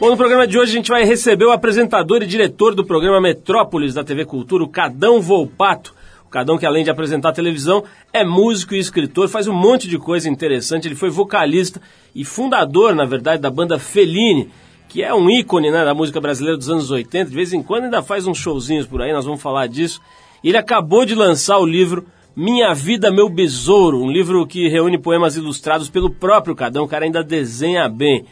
[0.00, 3.20] Bom, no programa de hoje a gente vai receber o apresentador e diretor do programa
[3.20, 5.92] Metrópolis da TV Cultura, o Cadão Volpato.
[6.24, 7.82] O Cadão, que além de apresentar televisão,
[8.12, 10.86] é músico e escritor, faz um monte de coisa interessante.
[10.86, 11.82] Ele foi vocalista
[12.14, 14.48] e fundador, na verdade, da banda Feline,
[14.88, 17.30] que é um ícone né, da música brasileira dos anos 80.
[17.30, 20.00] De vez em quando ainda faz uns showzinhos por aí, nós vamos falar disso.
[20.44, 22.06] Ele acabou de lançar o livro
[22.36, 26.84] Minha Vida, Meu Besouro, um livro que reúne poemas ilustrados pelo próprio Cadão.
[26.84, 28.26] O cara ainda desenha bem.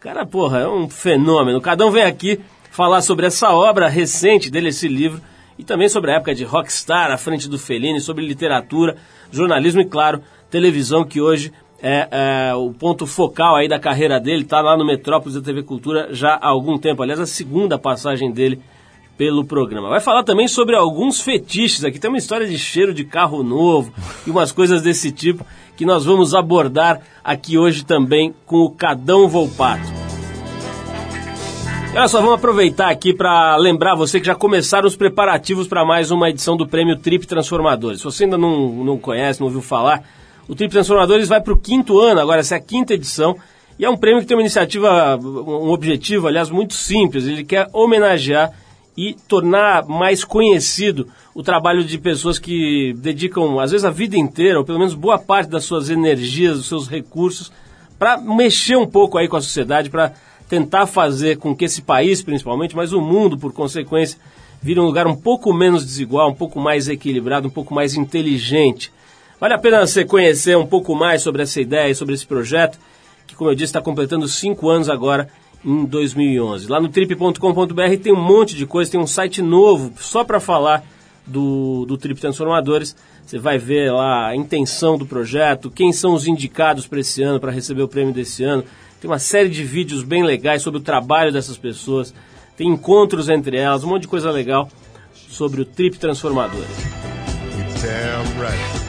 [0.00, 1.60] Cara, porra, é um fenômeno.
[1.60, 2.40] Cada um vem aqui
[2.70, 5.20] falar sobre essa obra recente dele, esse livro,
[5.58, 8.96] e também sobre a época de rockstar à frente do Fellini, sobre literatura,
[9.32, 12.08] jornalismo e, claro, televisão, que hoje é,
[12.48, 14.42] é o ponto focal aí da carreira dele.
[14.42, 17.02] Está lá no Metrópolis da TV Cultura já há algum tempo.
[17.02, 18.62] Aliás, a segunda passagem dele
[19.18, 19.88] pelo programa.
[19.88, 21.84] Vai falar também sobre alguns fetiches.
[21.84, 23.92] Aqui tem uma história de cheiro de carro novo
[24.24, 25.44] e umas coisas desse tipo
[25.76, 29.98] que nós vamos abordar aqui hoje também com o Cadão Volpato.
[31.90, 36.12] Olha só, vamos aproveitar aqui para lembrar você que já começaram os preparativos para mais
[36.12, 37.98] uma edição do Prêmio Trip Transformadores.
[37.98, 40.04] Se você ainda não, não conhece, não ouviu falar,
[40.46, 43.36] o Trip Transformadores vai para o quinto ano, agora essa é a quinta edição,
[43.78, 47.26] e é um prêmio que tem uma iniciativa, um objetivo, aliás, muito simples.
[47.26, 48.52] Ele quer homenagear
[48.98, 54.58] e tornar mais conhecido o trabalho de pessoas que dedicam, às vezes, a vida inteira,
[54.58, 57.52] ou pelo menos boa parte das suas energias, dos seus recursos,
[57.96, 60.14] para mexer um pouco aí com a sociedade, para
[60.48, 64.18] tentar fazer com que esse país, principalmente, mas o mundo, por consequência,
[64.60, 68.92] vire um lugar um pouco menos desigual, um pouco mais equilibrado, um pouco mais inteligente.
[69.38, 72.76] Vale a pena você conhecer um pouco mais sobre essa ideia, sobre esse projeto,
[73.28, 75.28] que, como eu disse, está completando cinco anos agora
[75.64, 76.68] em 2011.
[76.68, 80.84] Lá no trip.com.br tem um monte de coisa, tem um site novo só para falar
[81.26, 82.96] do, do Trip Transformadores.
[83.24, 87.38] Você vai ver lá a intenção do projeto, quem são os indicados para esse ano,
[87.38, 88.64] para receber o prêmio desse ano.
[89.00, 92.14] Tem uma série de vídeos bem legais sobre o trabalho dessas pessoas.
[92.56, 94.68] Tem encontros entre elas, um monte de coisa legal
[95.12, 96.66] sobre o Trip Transformadores.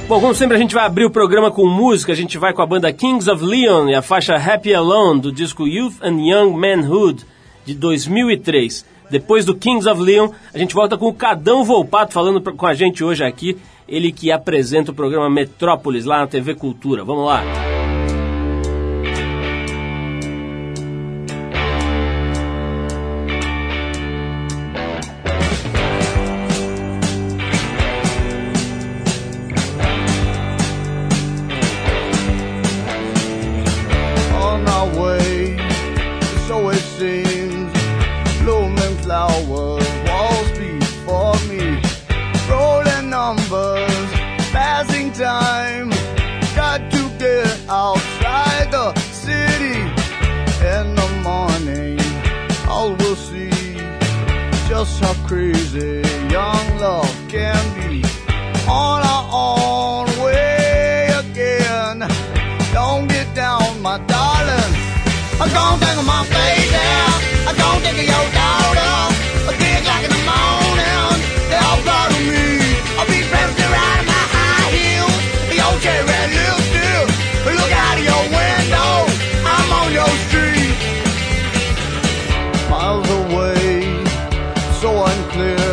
[0.09, 2.63] Bom, como sempre a gente vai abrir o programa com música, a gente vai com
[2.63, 6.57] a banda Kings of Leon e a faixa Happy Alone do disco Youth and Young
[6.57, 7.23] Manhood
[7.63, 8.83] de 2003.
[9.11, 12.73] Depois do Kings of Leon, a gente volta com o Cadão Volpato falando com a
[12.73, 13.55] gente hoje aqui,
[13.87, 17.03] ele que apresenta o programa Metrópolis lá na TV Cultura.
[17.03, 17.43] Vamos lá.
[82.79, 83.81] miles away,
[84.79, 85.69] so unclear.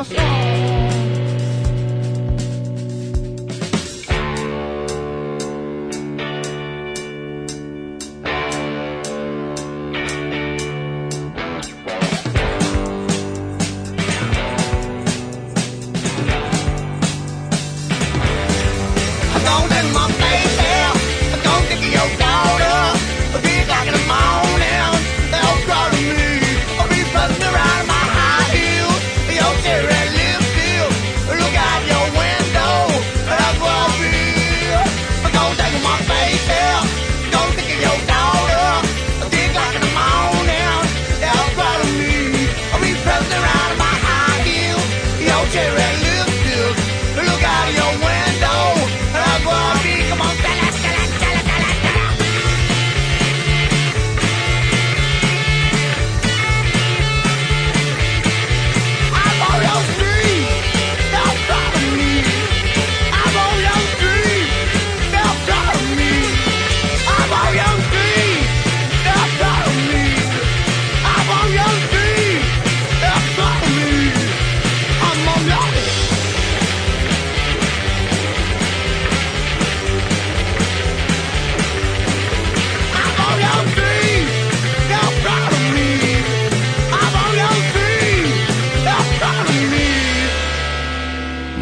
[0.00, 0.39] off.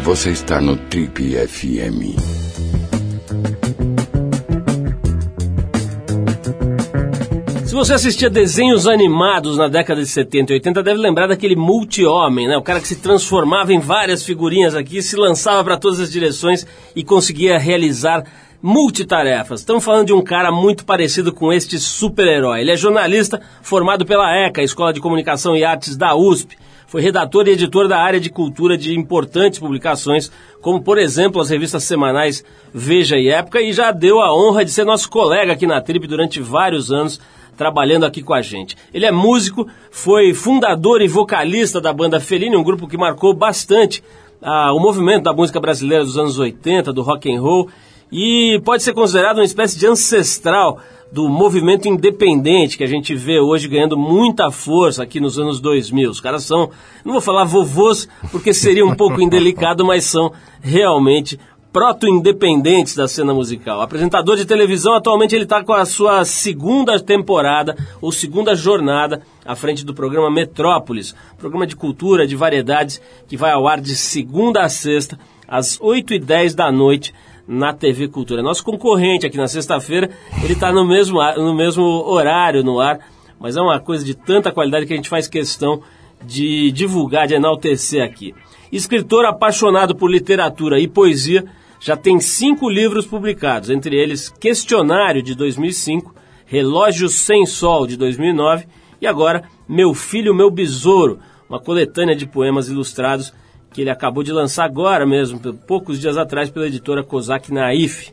[0.09, 2.17] Você está no Trip FM.
[7.63, 12.47] Se você assistia desenhos animados na década de 70 e 80, deve lembrar daquele multi-homem,
[12.47, 12.57] né?
[12.57, 16.65] O cara que se transformava em várias figurinhas aqui, se lançava para todas as direções
[16.95, 18.23] e conseguia realizar
[18.63, 19.59] multitarefas.
[19.59, 22.61] Estamos falando de um cara muito parecido com este super-herói.
[22.61, 26.57] Ele é jornalista formado pela ECA, Escola de Comunicação e Artes da USP.
[26.89, 31.51] Foi redator e editor da área de cultura de importantes publicações, como por exemplo as
[31.51, 32.43] revistas semanais
[32.73, 36.07] Veja e Época, e já deu a honra de ser nosso colega aqui na Trip
[36.07, 37.21] durante vários anos,
[37.55, 38.75] trabalhando aqui com a gente.
[38.91, 44.03] Ele é músico, foi fundador e vocalista da banda Feline, um grupo que marcou bastante
[44.41, 47.69] ah, o movimento da música brasileira dos anos 80, do rock and roll,
[48.11, 50.79] e pode ser considerado uma espécie de ancestral
[51.11, 56.09] do movimento independente que a gente vê hoje ganhando muita força aqui nos anos 2000.
[56.09, 56.69] Os caras são,
[57.03, 61.39] não vou falar vovôs, porque seria um pouco indelicado, mas são realmente
[61.71, 63.81] proto-independentes da cena musical.
[63.81, 69.55] Apresentador de televisão, atualmente ele está com a sua segunda temporada, ou segunda jornada, à
[69.55, 74.63] frente do programa Metrópolis, programa de cultura, de variedades, que vai ao ar de segunda
[74.63, 77.13] a sexta, às 8 e 10 da noite,
[77.49, 78.43] na TV Cultura.
[78.43, 80.11] Nosso concorrente aqui na sexta-feira,
[80.43, 82.99] ele está no mesmo, no mesmo horário no ar,
[83.39, 85.81] mas é uma coisa de tanta qualidade que a gente faz questão
[86.23, 88.35] de divulgar, de enaltecer aqui.
[88.71, 91.43] Escritor apaixonado por literatura e poesia,
[91.79, 96.13] já tem cinco livros publicados, entre eles Questionário de 2005,
[96.45, 98.67] Relógio Sem Sol de 2009
[99.01, 101.19] e agora Meu Filho, Meu Besouro,
[101.49, 103.33] uma coletânea de poemas ilustrados
[103.71, 108.11] que ele acabou de lançar agora mesmo, poucos dias atrás, pela editora Kozak Naif.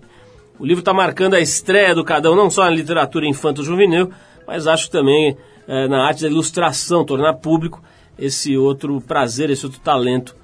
[0.58, 4.10] O livro está marcando a estreia do Cadão, não só na literatura infanto-juvenil,
[4.46, 5.36] mas acho também
[5.68, 7.82] é, na arte da ilustração, tornar público
[8.18, 10.34] esse outro prazer, esse outro talento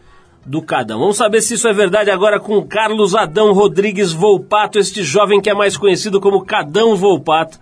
[0.44, 0.98] do Cadão.
[0.98, 5.48] Vamos saber se isso é verdade agora com Carlos Adão Rodrigues Volpato, este jovem que
[5.48, 7.58] é mais conhecido como Cadão Volpato,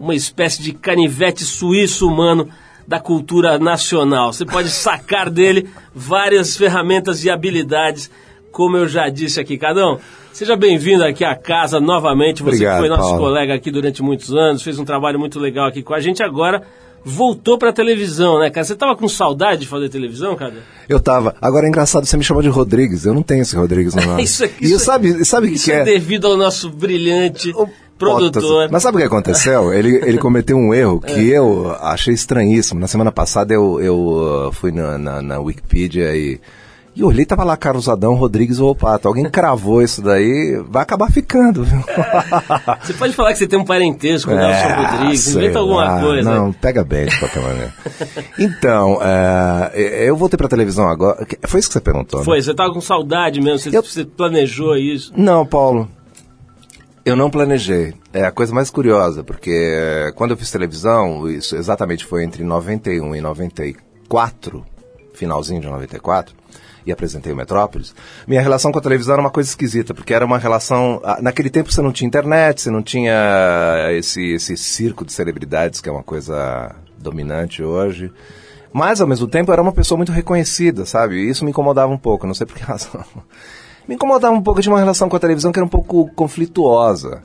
[0.00, 2.48] uma espécie de canivete suíço humano
[2.86, 4.32] da cultura nacional.
[4.32, 8.10] Você pode sacar dele várias ferramentas e habilidades,
[8.50, 9.56] como eu já disse aqui.
[9.56, 9.98] Cadão,
[10.32, 12.42] seja bem-vindo aqui à casa novamente.
[12.42, 13.18] Você Obrigado, foi nosso Paulo.
[13.18, 16.22] colega aqui durante muitos anos, fez um trabalho muito legal aqui com a gente.
[16.22, 16.62] Agora
[17.04, 18.64] voltou pra televisão, né, cara?
[18.64, 20.54] Você tava com saudade de fazer televisão, cara?
[20.88, 21.34] Eu tava.
[21.40, 23.04] Agora é engraçado, você me chama de Rodrigues.
[23.04, 24.22] Eu não tenho esse Rodrigues no nome.
[24.22, 25.84] Isso aqui- e isso- sabe, sabe o que, Isso que é é?
[25.84, 27.68] devido ao nosso brilhante O
[28.02, 28.68] produtor.
[28.70, 29.72] Mas sabe o que aconteceu?
[29.72, 31.38] Ele, ele cometeu um erro que É.
[31.38, 32.80] eu achei estranhíssimo.
[32.80, 33.96] Na semana passada eu, eu
[34.48, 36.40] uh, fui na, na, na Wikipedia e,
[36.94, 39.08] e olhei, tava lá Carlos Adão Rodrigues Volpato.
[39.08, 41.64] Alguém cravou isso daí, vai acabar ficando.
[41.64, 41.78] viu?
[42.82, 45.84] Você pode falar que você tem um parentesco com o Nelson Rodrigues, É, inventa alguma
[45.84, 46.00] lá.
[46.00, 46.30] coisa.
[46.30, 47.72] Não, pega bem de qualquer maneira.
[48.38, 51.26] Então, é, eu voltei pra televisão agora.
[51.46, 52.20] Foi isso que você perguntou?
[52.20, 52.24] né?
[52.24, 55.12] Foi, você tava com saudade mesmo, você, Eu- você planejou isso.
[55.16, 55.88] Não, Paulo.
[57.04, 57.94] Eu não planejei.
[58.12, 62.44] É a coisa mais curiosa, porque eh, quando eu fiz televisão, isso exatamente foi entre
[62.44, 64.64] 91 e 94,
[65.12, 66.32] finalzinho de 94,
[66.86, 67.94] e apresentei o Metrópolis,
[68.26, 71.00] minha relação com a televisão era uma coisa esquisita, porque era uma relação.
[71.04, 73.14] ah, Naquele tempo você não tinha internet, você não tinha
[73.92, 78.12] esse, esse circo de celebridades que é uma coisa dominante hoje.
[78.72, 81.16] Mas, ao mesmo tempo, eu era uma pessoa muito reconhecida, sabe?
[81.16, 83.04] E isso me incomodava um pouco, não sei por que razão.
[83.88, 87.22] Me incomodava um pouco de uma relação com a televisão que era um pouco conflituosa.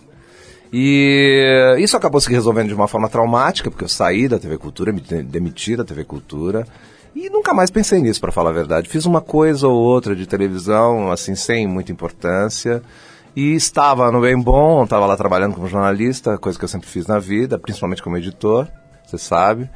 [0.71, 4.91] E isso acabou se resolvendo de uma forma traumática, porque eu saí da TV Cultura,
[4.91, 6.67] me de- demiti da TV Cultura.
[7.15, 8.89] E nunca mais pensei nisso, para falar a verdade.
[8.89, 12.81] Fiz uma coisa ou outra de televisão, assim, sem muita importância.
[13.35, 17.07] E estava no bem bom, estava lá trabalhando como jornalista, coisa que eu sempre fiz
[17.07, 18.67] na vida, principalmente como editor,
[19.05, 19.69] você sabe.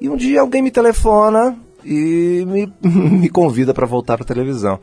[0.00, 4.78] E um dia alguém me telefona e me, me convida para voltar para televisão.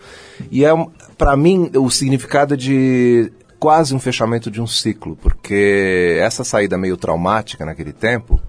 [0.51, 0.69] E é,
[1.17, 6.97] para mim, o significado de quase um fechamento de um ciclo, porque essa saída meio
[6.97, 8.39] traumática naquele tempo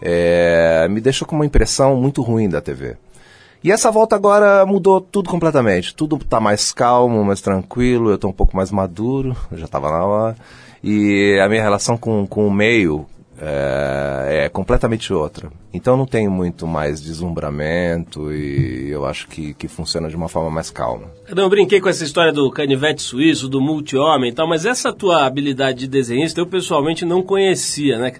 [0.00, 2.96] é, me deixou com uma impressão muito ruim da TV.
[3.64, 5.94] E essa volta agora mudou tudo completamente.
[5.94, 10.04] Tudo tá mais calmo, mais tranquilo, eu tô um pouco mais maduro, já tava na
[10.04, 10.36] hora.
[10.82, 13.06] E a minha relação com, com o meio
[13.46, 15.50] é, é completamente outra.
[15.72, 20.50] Então não tenho muito mais deslumbramento e eu acho que, que funciona de uma forma
[20.50, 21.10] mais calma.
[21.28, 25.26] Eu brinquei com essa história do canivete suíço, do multi-homem e tal, mas essa tua
[25.26, 28.12] habilidade de desenhista eu pessoalmente não conhecia, né?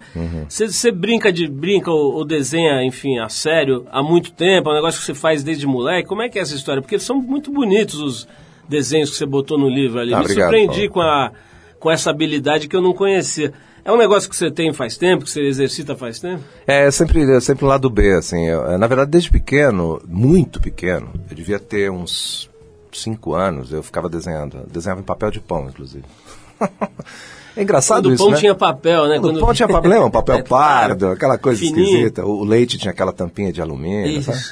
[0.49, 4.73] Você você brinca de brinca ou, ou desenha, enfim, a sério há muito tempo, é
[4.73, 6.09] um negócio que você faz desde moleque.
[6.09, 6.83] Como é que é essa história?
[6.83, 8.29] Porque são muito bonitos os
[8.69, 10.13] desenhos que você botou no livro ali.
[10.13, 10.93] Ah, Me obrigado, surpreendi Paulo.
[10.93, 11.33] com, a,
[11.79, 13.53] com essa habilidade que eu não conhecia.
[13.85, 16.43] É um negócio que você tem faz tempo, que você exercita faz tempo?
[16.67, 18.47] É sempre, é sempre um lado B, assim.
[18.47, 22.49] Eu, na verdade, desde pequeno, muito pequeno, eu devia ter uns
[22.93, 24.67] cinco anos, eu ficava desenhando.
[24.71, 26.05] Desenhava em papel de pão, inclusive.
[27.57, 28.39] É engraçado Quando o isso, pão né?
[28.39, 29.21] tinha papel, né?
[29.21, 30.11] Quando o pão tinha papel, lembra?
[30.11, 31.85] Papel É, pardo, aquela coisa Fininho.
[31.85, 32.27] esquisita.
[32.27, 34.33] O leite tinha aquela tampinha de alumínio, Isso.
[34.33, 34.45] sabe?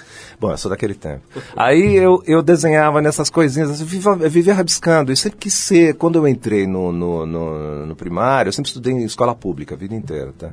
[0.42, 1.22] Bom, eu sou daquele tempo.
[1.54, 5.12] Aí eu, eu desenhava nessas coisinhas, eu vivia, eu vivia rabiscando.
[5.12, 8.92] Eu sempre quis ser, quando eu entrei no, no, no, no primário, eu sempre estudei
[8.92, 10.50] em escola pública a vida inteira, tá?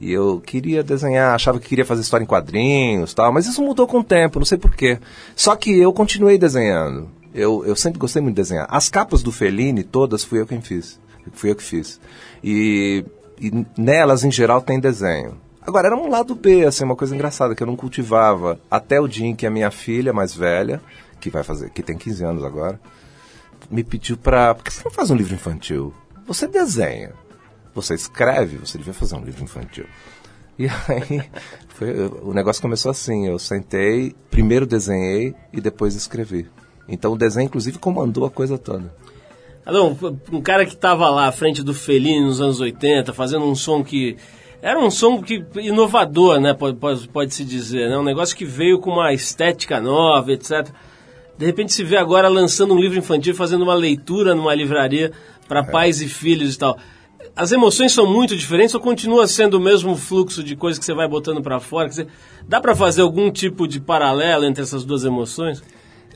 [0.00, 3.86] E eu queria desenhar, achava que queria fazer história em quadrinhos tal, mas isso mudou
[3.86, 4.98] com o tempo, não sei porquê.
[5.36, 7.08] Só que eu continuei desenhando.
[7.32, 8.66] Eu, eu sempre gostei muito de desenhar.
[8.68, 10.98] As capas do Fellini, todas, fui eu quem fiz.
[11.34, 12.00] Fui eu que fiz.
[12.42, 13.04] E,
[13.40, 15.36] e nelas, em geral, tem desenho.
[15.62, 18.58] Agora, era um lado B, assim, uma coisa engraçada, que eu não cultivava.
[18.70, 20.80] Até o dia em que a minha filha mais velha,
[21.20, 22.80] que vai fazer, que tem 15 anos agora,
[23.70, 24.54] me pediu pra.
[24.54, 25.92] Por que você não faz um livro infantil?
[26.26, 27.12] Você desenha.
[27.74, 29.84] Você escreve, você devia fazer um livro infantil.
[30.58, 31.22] E aí,
[31.68, 36.48] foi- o negócio começou assim: eu sentei, primeiro desenhei e depois escrevi.
[36.88, 38.92] Então o desenho, inclusive, comandou a coisa toda.
[39.64, 39.96] Adão,
[40.32, 43.84] um cara que estava lá à frente do Fellini nos anos 80, fazendo um som
[43.84, 44.16] que.
[44.62, 46.52] Era um som que inovador, né?
[46.52, 47.96] Pode, pode, pode se dizer, né?
[47.96, 50.68] Um negócio que veio com uma estética nova, etc.
[51.38, 55.12] De repente se vê agora lançando um livro infantil, fazendo uma leitura numa livraria
[55.48, 56.78] para pais e filhos e tal.
[57.34, 60.92] As emoções são muito diferentes ou continua sendo o mesmo fluxo de coisas que você
[60.92, 61.88] vai botando para fora?
[62.46, 65.62] Dá para fazer algum tipo de paralelo entre essas duas emoções?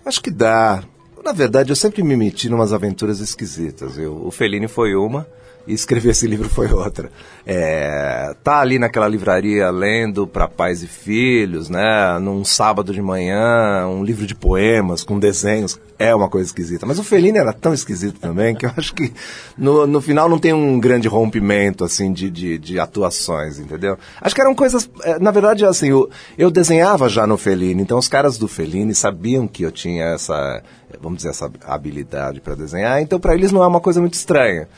[0.04, 0.84] Acho que dá.
[1.24, 3.96] Na verdade, eu sempre me meti em umas aventuras esquisitas.
[3.96, 5.26] Eu, o Fellini foi uma
[5.66, 7.10] e escrever esse livro foi outra.
[7.46, 12.18] É, tá ali naquela livraria lendo para pais e filhos, né?
[12.20, 15.78] Num sábado de manhã, um livro de poemas com desenhos.
[15.98, 16.84] É uma coisa esquisita.
[16.84, 19.12] Mas o Fellini era tão esquisito também que eu acho que
[19.56, 23.96] no, no final não tem um grande rompimento assim de, de, de atuações, entendeu?
[24.20, 24.90] Acho que eram coisas.
[25.02, 28.94] é, Na verdade, assim, eu, eu desenhava já no Fellini, então os caras do Fellini
[28.94, 30.62] sabiam que eu tinha essa,
[31.00, 34.68] vamos dizer, essa habilidade para desenhar, então para eles não é uma coisa muito estranha.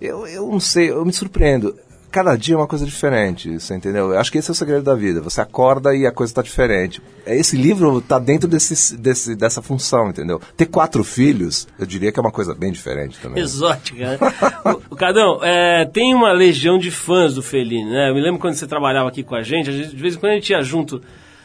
[0.00, 1.76] Eu, eu não sei, eu me surpreendo.
[2.10, 4.12] Cada dia é uma coisa diferente, você entendeu?
[4.12, 5.20] Eu acho que esse é o segredo da vida.
[5.20, 7.02] Você acorda e a coisa está diferente.
[7.26, 10.40] Esse livro está dentro desse, desse, dessa função, entendeu?
[10.56, 13.42] Ter quatro filhos, eu diria que é uma coisa bem diferente também.
[13.42, 14.18] Exótica, né?
[14.64, 18.08] o, o Cadão, é, tem uma legião de fãs do Fellini, né?
[18.08, 20.18] Eu me lembro quando você trabalhava aqui com a gente, a gente de vez em
[20.18, 21.02] quando a gente ia junto,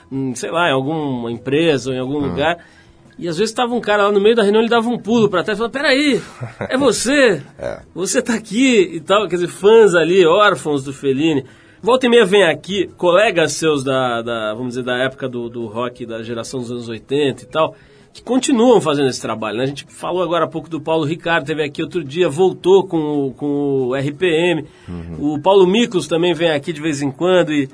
[0.09, 2.57] hum, sei lá, em alguma empresa ou em algum lugar,
[3.17, 5.29] e às vezes estava um cara lá no meio da reunião, ele dava um pulo
[5.29, 6.21] para trás e falava, peraí,
[6.69, 7.41] é você,
[7.93, 11.45] você tá aqui e tal, quer dizer, fãs ali, órfãos do Fellini.
[11.81, 15.65] Volta e meia vem aqui, colegas seus da, da vamos dizer, da época do, do
[15.65, 17.75] rock, da geração dos anos 80 e tal,
[18.13, 19.57] que continuam fazendo esse trabalho.
[19.57, 19.63] Né?
[19.63, 23.27] A gente falou agora há pouco do Paulo Ricardo, teve aqui outro dia, voltou com
[23.27, 24.65] o, com o RPM.
[25.19, 27.67] O Paulo Miklos também vem aqui de vez em quando e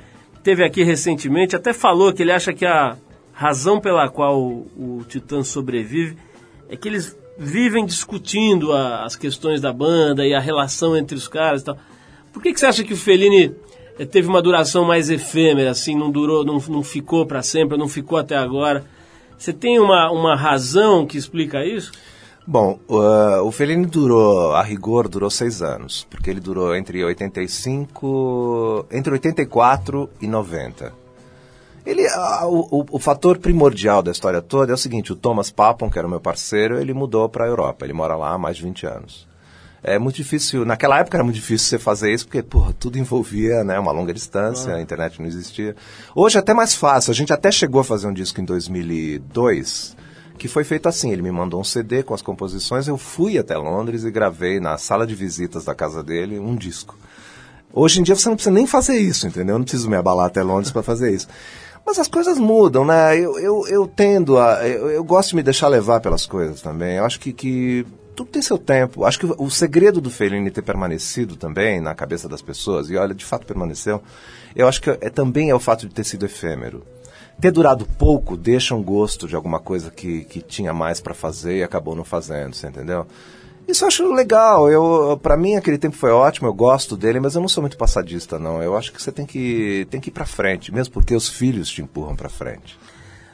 [0.43, 2.97] teve aqui recentemente, até falou que ele acha que a
[3.39, 4.67] razão pela qual o,
[4.99, 6.17] o Titã sobrevive
[6.67, 11.25] é que eles vivem discutindo a- as questões da banda e a relação entre os
[11.29, 11.77] caras e tal.
[12.33, 13.55] Por que, que você acha que o Fellini
[13.97, 17.87] eh, teve uma duração mais efêmera, assim, não durou, não, não ficou para sempre, não
[17.87, 18.83] ficou até agora?
[19.37, 21.93] Você tem uma, uma razão que explica isso?
[22.45, 28.85] Bom, uh, o Fellini durou, a rigor, durou seis anos, porque ele durou entre 85,
[28.91, 30.91] entre 84 e 90.
[31.89, 35.89] Ele, ah, o, o- fator primordial da história toda é o seguinte, o Thomas Papon,
[35.89, 38.57] que era o meu parceiro, ele mudou para a Europa, ele mora lá há mais
[38.57, 39.27] de 20 anos.
[39.81, 43.63] É muito difícil, naquela época era muito difícil você fazer isso, porque, porra, tudo envolvia,
[43.63, 45.75] né, uma longa distância, a internet não existia.
[46.13, 49.95] Hoje é até mais fácil, a gente até chegou a fazer um disco em 2002,
[50.37, 53.57] que foi feito assim, ele me mandou um CD com as composições, eu fui até
[53.57, 56.97] Londres e gravei na sala de visitas da casa dele um disco.
[57.71, 59.53] Hoje em dia você não precisa nem fazer isso, entendeu?
[59.55, 61.27] Eu não preciso me abalar até Londres para fazer isso.
[61.85, 63.17] Mas as coisas mudam, né?
[63.17, 64.67] Eu, eu, eu tendo a.
[64.67, 66.97] Eu, eu gosto de me deixar levar pelas coisas também.
[66.97, 69.05] Eu acho que, que tudo tem seu tempo.
[69.05, 72.97] Acho que o, o segredo do Fellini ter permanecido também na cabeça das pessoas, e
[72.97, 74.03] olha, de fato permaneceu,
[74.55, 76.83] eu acho que é, também é o fato de ter sido efêmero.
[77.39, 81.59] Ter durado pouco deixa um gosto de alguma coisa que, que tinha mais para fazer
[81.59, 83.07] e acabou não fazendo, você entendeu?
[83.69, 84.69] Isso eu acho legal.
[84.69, 87.77] Eu, para mim aquele tempo foi ótimo, eu gosto dele, mas eu não sou muito
[87.77, 88.63] passadista não.
[88.63, 91.69] Eu acho que você tem que tem que ir para frente, mesmo porque os filhos
[91.69, 92.77] te empurram para frente.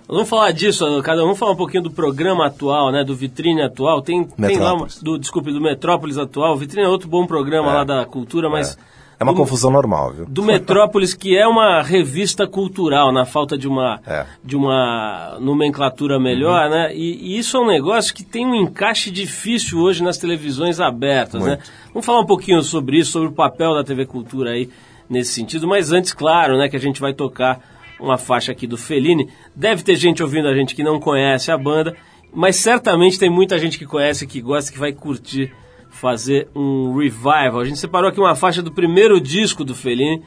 [0.07, 4.01] Vamos falar disso, cada vamos falar um pouquinho do programa atual, né, do Vitrine atual.
[4.01, 6.55] Tem, tem lá, do, desculpe, do Metrópolis atual.
[6.57, 8.77] Vitrine é outro bom programa lá da cultura, mas...
[8.91, 10.25] É uma do- confusão normal, viu?
[10.27, 14.25] do Metrópolis, que é uma revista cultural, na falta de uma, É.
[14.43, 16.93] de uma nomenclatura melhor, né?
[16.95, 21.43] E, e isso é um negócio que tem um encaixe difícil hoje nas televisões abertas,
[21.45, 21.59] né?
[21.93, 24.69] Vamos falar um pouquinho sobre isso, sobre o papel da TV Cultura aí
[25.09, 27.59] nesse sentido, mas antes, claro, né, que a gente vai tocar
[27.99, 29.29] uma faixa aqui do Fellini.
[29.55, 31.95] Deve ter gente ouvindo a gente que não conhece a banda,
[32.33, 35.53] mas certamente tem muita gente que conhece, que gosta, que vai curtir
[35.95, 37.59] fazer um revival.
[37.59, 40.21] A gente separou aqui uma faixa do primeiro disco do Fellini,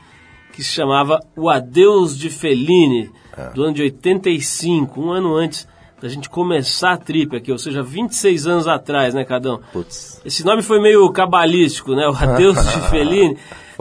[0.53, 3.51] que se chamava O Adeus de Fellini, é.
[3.51, 5.69] do ano de 85, um ano antes
[6.01, 9.61] da gente começar a trip aqui, ou seja, 26 anos atrás, né, Cadão?
[9.73, 10.23] Putz.
[10.25, 12.09] Esse nome foi meio cabalístico, né?
[12.09, 13.37] O Adeus de Fellini.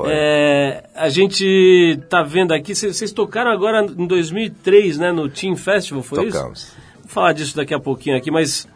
[0.05, 6.03] É, a gente tá vendo aqui, vocês tocaram agora em 2003, né, no Team Festival,
[6.03, 6.59] foi Tocamos.
[6.59, 6.75] isso?
[7.01, 8.67] Vou falar disso daqui a pouquinho aqui, mas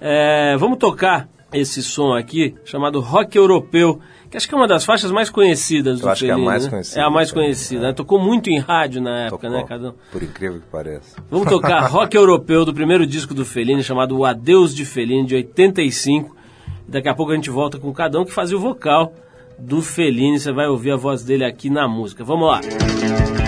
[0.00, 1.28] é, vamos tocar
[1.58, 6.00] esse som aqui, chamado Rock Europeu, que acho que é uma das faixas mais conhecidas
[6.00, 6.70] do Eu acho Fellini, que é a mais né?
[6.70, 7.00] conhecida.
[7.00, 7.92] É a mais conhecida, né?
[7.92, 9.94] Tocou muito em rádio na época, Tocou, né, Cadão?
[10.10, 11.16] Por incrível que pareça.
[11.30, 15.34] Vamos tocar Rock Europeu do primeiro disco do Fellini, chamado O Adeus de Fellini, de
[15.36, 16.36] 85.
[16.88, 19.12] Daqui a pouco a gente volta com o Cadão, que fazia o vocal
[19.58, 20.38] do Fellini.
[20.38, 22.22] Você vai ouvir a voz dele aqui na música.
[22.24, 22.60] Vamos lá.
[22.60, 23.45] Rock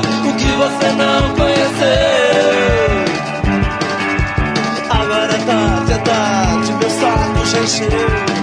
[0.00, 1.58] o que você não conheceu.
[4.90, 8.37] Agora é tarde, é tarde, meu saco já encheu.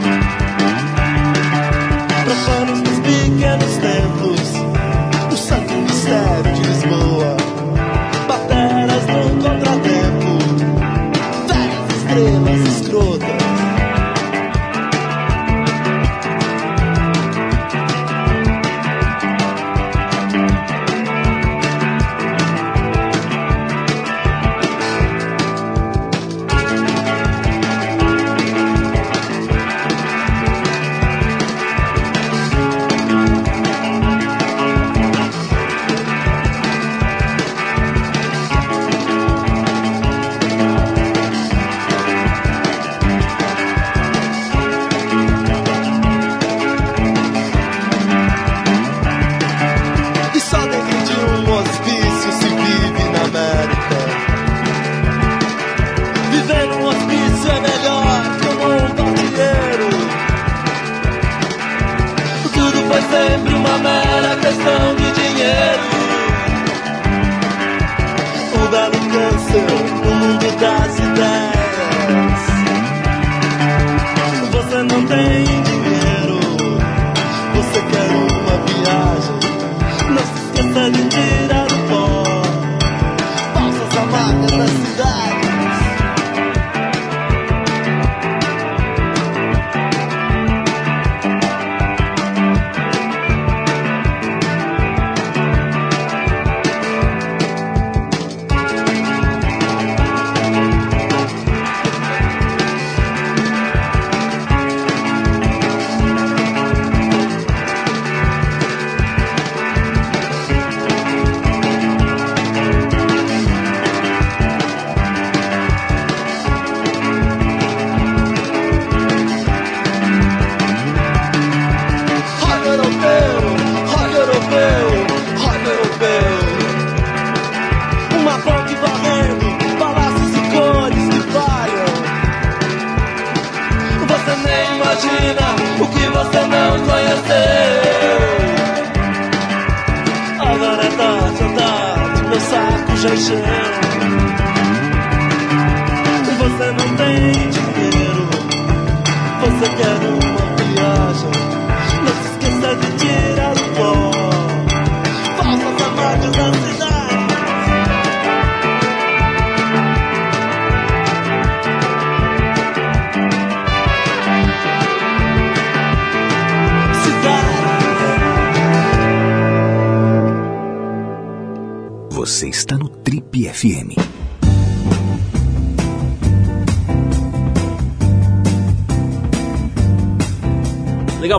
[84.97, 85.34] die.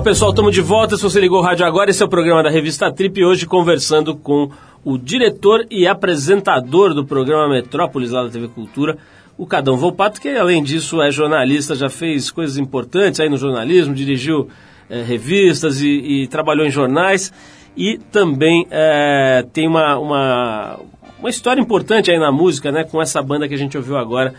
[0.07, 0.97] Pessoal, estamos de volta.
[0.97, 3.25] Se você ligou o rádio agora, esse é o programa da revista Trip.
[3.25, 4.49] Hoje conversando com
[4.85, 8.97] o diretor e apresentador do programa Metrópolis lá da TV Cultura,
[9.37, 13.92] o Cadão Volpato, que além disso é jornalista, já fez coisas importantes aí no jornalismo,
[13.92, 14.49] dirigiu
[14.88, 17.33] eh, revistas e, e trabalhou em jornais.
[17.77, 20.79] E também é, tem uma, uma,
[21.19, 22.85] uma história importante aí na música, né?
[22.85, 24.35] Com essa banda que a gente ouviu agora,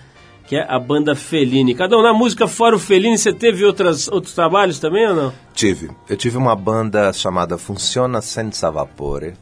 [0.47, 1.75] que é a banda Fellini.
[1.75, 5.33] Cada um na música fora o Fellini, você teve outras, outros trabalhos também ou não?
[5.53, 5.91] Tive.
[6.09, 9.33] Eu tive uma banda chamada Funciona Senza Vapore.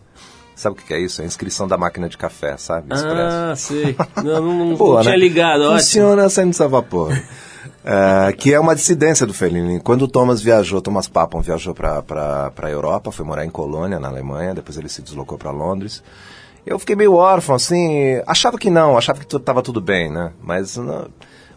[0.56, 1.22] Sabe o que é isso?
[1.22, 2.94] É a inscrição da máquina de café, sabe?
[2.94, 3.38] Expresso.
[3.38, 3.96] Ah, sei.
[4.24, 5.20] Não, não, não Boa, tinha né?
[5.20, 5.80] ligado, ótimo.
[5.80, 7.22] Funciona senza vapore.
[7.88, 9.80] É, que é uma dissidência do Fellini.
[9.80, 14.08] Quando o Thomas viajou, Thomas Papon viajou para a Europa, foi morar em Colônia, na
[14.08, 16.02] Alemanha, depois ele se deslocou para Londres.
[16.66, 20.32] Eu fiquei meio órfão, assim, achava que não, achava que estava tudo bem, né?
[20.42, 21.08] Mas não,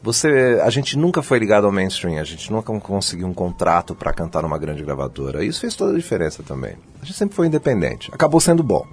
[0.02, 4.12] você, a gente nunca foi ligado ao mainstream, a gente nunca conseguiu um contrato para
[4.12, 5.44] cantar numa grande gravadora.
[5.44, 6.74] Isso fez toda a diferença também.
[7.02, 8.10] A gente sempre foi independente.
[8.12, 8.86] Acabou sendo bom.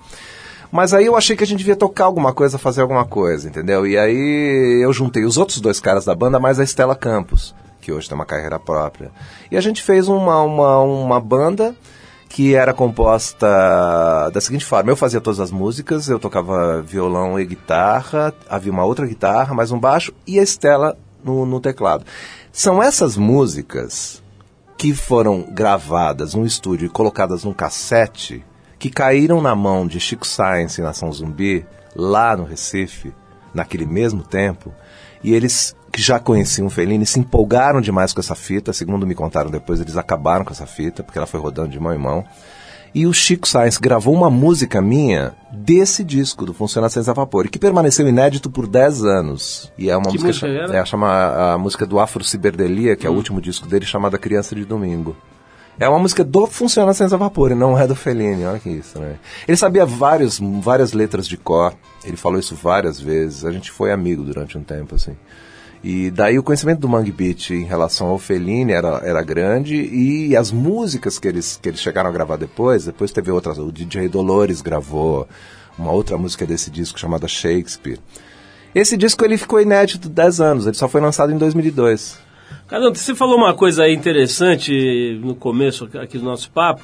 [0.72, 3.86] Mas aí eu achei que a gente devia tocar alguma coisa, fazer alguma coisa, entendeu?
[3.86, 7.92] E aí eu juntei os outros dois caras da banda, mais a Estela Campos, que
[7.92, 9.12] hoje tem uma carreira própria.
[9.52, 11.76] E a gente fez uma, uma, uma banda
[12.36, 13.48] que era composta
[14.30, 18.84] da seguinte forma: eu fazia todas as músicas, eu tocava violão e guitarra, havia uma
[18.84, 22.04] outra guitarra, mais um baixo, e a Estela no, no teclado.
[22.52, 24.22] São essas músicas
[24.78, 28.44] que foram gravadas no estúdio e colocadas num cassete
[28.78, 33.14] que caíram na mão de Chico Science e Nação Zumbi, lá no Recife,
[33.54, 34.74] naquele mesmo tempo,
[35.24, 39.16] e eles que já conheciam o Fellini se empolgaram demais com essa fita, segundo me
[39.16, 42.26] contaram depois, eles acabaram com essa fita, porque ela foi rodando de mão em mão.
[42.94, 47.58] E o Chico Sainz gravou uma música minha desse disco, do Funciona Sem Vapor, que
[47.58, 49.72] permaneceu inédito por 10 anos.
[49.78, 53.10] E é uma Que música, música é, chama a música do Afro Ciberdelia, que é
[53.10, 55.16] o último disco dele, chamada Criança de Domingo.
[55.80, 59.00] É uma música do Funciona Sem Vapor, e não é do Fellini, olha que isso,
[59.00, 59.16] né?
[59.48, 63.94] Ele sabia vários, várias letras de cor, ele falou isso várias vezes, a gente foi
[63.94, 65.16] amigo durante um tempo, assim.
[65.88, 70.36] E daí o conhecimento do Mangue Beat em relação ao Fellini era, era grande e
[70.36, 74.10] as músicas que eles, que eles chegaram a gravar depois, depois teve outras, o DJ
[74.10, 75.28] Dolores gravou
[75.78, 78.00] uma outra música desse disco chamada Shakespeare.
[78.74, 82.20] Esse disco ele ficou inédito 10 anos, ele só foi lançado em 2002.
[82.68, 86.82] Cada você falou uma coisa interessante no começo aqui do nosso papo,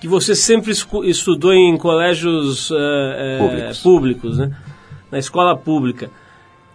[0.00, 0.72] que você sempre
[1.04, 3.78] estudou em colégios eh, Públicos.
[3.78, 4.50] públicos, né?
[5.12, 6.10] Na escola pública.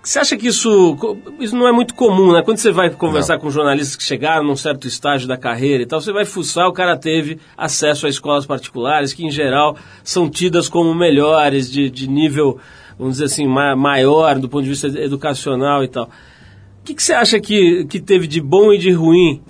[0.07, 0.97] Você acha que isso,
[1.37, 2.41] isso não é muito comum, né?
[2.41, 5.99] Quando você vai conversar com jornalistas que chegaram num certo estágio da carreira e tal,
[5.99, 10.69] você vai fuçar, o cara teve acesso a escolas particulares que, em geral, são tidas
[10.69, 12.57] como melhores, de, de nível,
[12.97, 16.05] vamos dizer assim, ma- maior do ponto de vista educacional e tal.
[16.05, 19.41] O que, que você acha que, que teve de bom e de ruim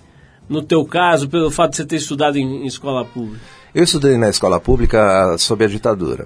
[0.49, 3.45] no teu caso, pelo fato de você ter estudado em, em escola pública?
[3.75, 6.25] Eu estudei na escola pública sob a ditadura.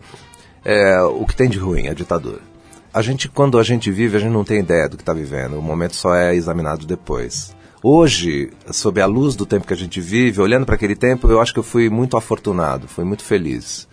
[0.63, 2.49] É, o que tem de ruim, a ditadura.
[2.93, 5.57] A gente, quando a gente vive, a gente não tem ideia do que está vivendo.
[5.57, 7.55] O momento só é examinado depois.
[7.81, 11.39] Hoje, sob a luz do tempo que a gente vive, olhando para aquele tempo, eu
[11.39, 13.87] acho que eu fui muito afortunado, fui muito feliz.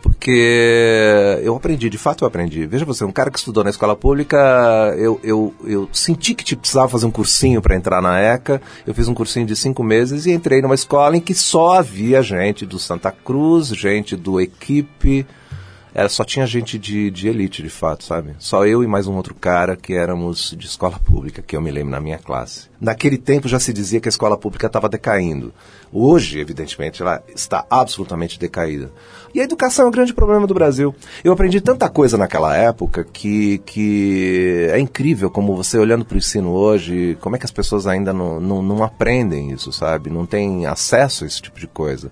[0.00, 2.66] Porque eu aprendi, de fato eu aprendi.
[2.66, 6.88] Veja você, um cara que estudou na escola pública, eu, eu, eu senti que precisava
[6.88, 8.62] fazer um cursinho para entrar na ECA.
[8.86, 12.22] Eu fiz um cursinho de cinco meses e entrei numa escola em que só havia
[12.22, 15.26] gente do Santa Cruz, gente do Equipe.
[15.94, 18.34] Era, só tinha gente de, de elite, de fato, sabe?
[18.40, 21.70] Só eu e mais um outro cara que éramos de escola pública, que eu me
[21.70, 22.68] lembro na minha classe.
[22.80, 25.54] Naquele tempo já se dizia que a escola pública estava decaindo.
[25.92, 28.90] Hoje, evidentemente, ela está absolutamente decaída.
[29.32, 30.92] E a educação é um grande problema do Brasil.
[31.22, 36.18] Eu aprendi tanta coisa naquela época que, que é incrível como você olhando para o
[36.18, 40.10] ensino hoje, como é que as pessoas ainda não, não, não aprendem isso, sabe?
[40.10, 42.10] Não têm acesso a esse tipo de coisa.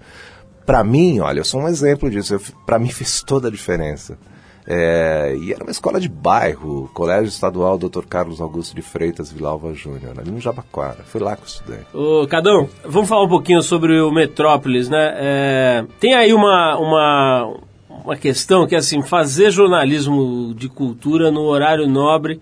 [0.65, 2.39] Para mim, olha, eu sou um exemplo disso.
[2.65, 4.19] Para mim fez toda a diferença.
[4.65, 8.05] É, e era uma escola de bairro, Colégio Estadual Dr.
[8.09, 11.03] Carlos Augusto de Freitas Vilalva Júnior, ali no Jabaquara.
[11.05, 11.81] Foi lá que eu estudei.
[11.93, 15.15] Ô, Cadão, vamos falar um pouquinho sobre o Metrópolis, né?
[15.17, 17.57] É, tem aí uma, uma,
[18.05, 22.41] uma questão que é assim, fazer jornalismo de cultura no horário nobre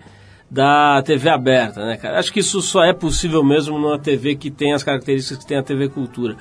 [0.50, 2.18] da TV aberta, né, cara?
[2.18, 5.56] Acho que isso só é possível mesmo numa TV que tem as características que tem
[5.56, 6.36] a TV Cultura.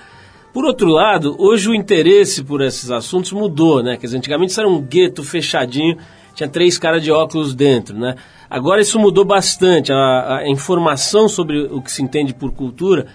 [0.54, 3.98] Por outro lado, hoje o interesse por esses assuntos mudou, né?
[3.98, 5.98] Quer dizer, antigamente isso era um gueto fechadinho,
[6.34, 8.16] tinha três caras de óculos dentro, né?
[8.50, 9.92] Agora isso mudou bastante.
[9.94, 13.06] A, a informação sobre o que se entende por cultura,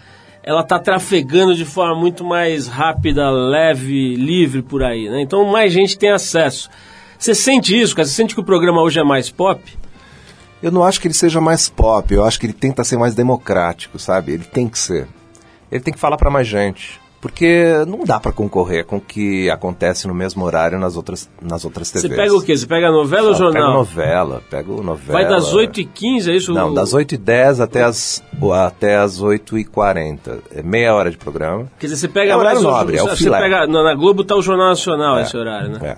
[0.44, 5.20] ela está trafegando de forma muito mais rápida, leve, livre por aí, né?
[5.20, 6.70] Então mais gente tem acesso.
[7.18, 8.06] Você sente isso, cara?
[8.06, 9.60] Você sente que o programa hoje é mais pop?
[10.62, 13.14] Eu não acho que ele seja mais pop, eu acho que ele tenta ser mais
[13.14, 14.32] democrático, sabe?
[14.32, 15.08] Ele tem que ser.
[15.70, 17.03] Ele tem que falar para mais gente.
[17.24, 21.64] Porque não dá para concorrer com o que acontece no mesmo horário nas outras, nas
[21.64, 22.02] outras TVs.
[22.10, 22.54] Você pega o quê?
[22.54, 23.72] Você pega a novela ou Só Pego jornal?
[23.78, 25.12] novela, pego novela.
[25.18, 26.52] Vai das 8h15, é isso?
[26.52, 28.22] Não, O- das 8h10 até as,
[28.66, 30.40] até as 8h40.
[30.54, 31.66] É meia hora de programa.
[31.78, 33.40] Quer dizer, você pega É horário mais o- nobre, é o você filé.
[33.40, 35.22] pega, na, Globo tá o Jornal Nacional É.
[35.22, 35.78] esse horário, né?
[35.82, 35.96] É.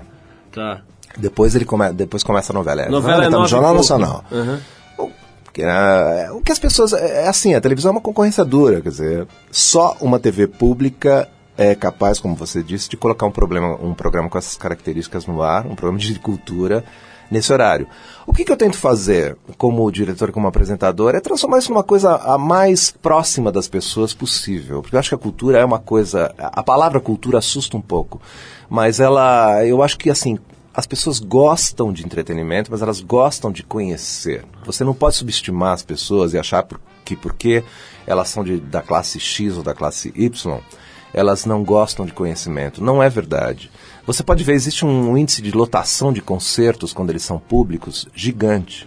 [0.55, 0.83] Tá.
[1.19, 2.83] Depois ele come, depois começa a novela.
[2.83, 3.75] É, Novela é tá no nove e Jornal.
[3.75, 4.25] Nacional.
[4.31, 4.59] Uhum.
[5.57, 6.93] O que, é, o que as pessoas.
[6.93, 11.75] É assim, a televisão é uma concorrência dura, quer dizer, só uma TV pública é
[11.75, 15.67] capaz, como você disse, de colocar um, problema, um programa com essas características no ar,
[15.67, 16.85] um programa de cultura,
[17.31, 17.87] nesse horário.
[18.27, 22.17] O que, que eu tento fazer como diretor, como apresentador, é transformar isso numa coisa
[22.17, 24.83] a mais próxima das pessoas possível.
[24.83, 26.35] Porque eu acho que a cultura é uma coisa.
[26.39, 28.21] A palavra cultura assusta um pouco.
[28.69, 29.65] Mas ela.
[29.65, 30.39] Eu acho que assim.
[30.77, 34.45] As pessoas gostam de entretenimento, mas elas gostam de conhecer.
[34.67, 36.69] Você não pode subestimar as pessoas e achar
[37.03, 37.65] que porque
[38.07, 40.61] elas são de, da classe X ou da classe Y,
[41.15, 42.85] elas não gostam de conhecimento.
[42.85, 43.71] Não é verdade.
[44.07, 48.87] Você pode ver, existe um índice de lotação de concertos quando eles são públicos gigante.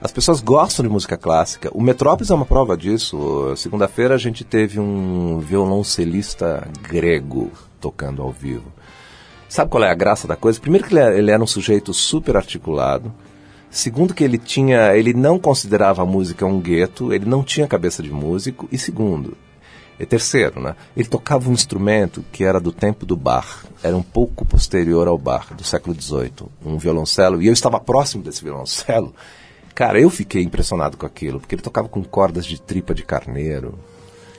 [0.00, 1.68] As pessoas gostam de música clássica.
[1.74, 3.54] O Metrópolis é uma prova disso.
[3.58, 8.72] Segunda-feira a gente teve um violoncelista grego tocando ao vivo.
[9.50, 10.60] Sabe qual é a graça da coisa?
[10.60, 13.12] Primeiro que ele era, ele era um sujeito super articulado.
[13.68, 18.00] Segundo que ele tinha, ele não considerava a música um gueto, ele não tinha cabeça
[18.00, 18.68] de músico.
[18.70, 19.36] E segundo,
[19.98, 20.76] e terceiro, né?
[20.96, 25.18] Ele tocava um instrumento que era do tempo do Bach, era um pouco posterior ao
[25.18, 27.42] Bach, do século XVIII, um violoncelo.
[27.42, 29.12] E eu estava próximo desse violoncelo.
[29.74, 33.76] Cara, eu fiquei impressionado com aquilo, porque ele tocava com cordas de tripa de carneiro.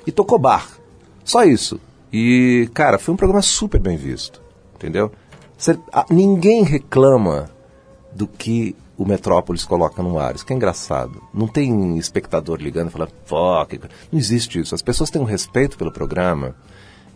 [0.08, 0.80] E tocou Bach.
[1.26, 1.82] Só isso.
[2.14, 4.42] E, cara, foi um programa super bem visto.
[4.82, 5.12] Entendeu?
[5.94, 7.50] A- ninguém reclama
[8.14, 10.34] do que o Metrópolis coloca no ar.
[10.34, 11.22] Isso que é engraçado.
[11.32, 13.88] Não tem espectador ligando e falando, co-".
[14.12, 14.74] não existe isso.
[14.74, 16.56] As pessoas têm um respeito pelo programa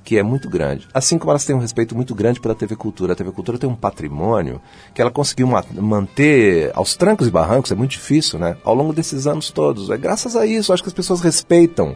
[0.03, 0.87] que é muito grande.
[0.93, 3.13] Assim como elas têm um respeito muito grande pela TV Cultura.
[3.13, 4.61] A TV Cultura tem um patrimônio
[4.93, 8.55] que ela conseguiu ma- manter aos trancos e barrancos, é muito difícil, né?
[8.63, 9.89] Ao longo desses anos todos.
[9.89, 11.95] É graças a isso, acho que as pessoas respeitam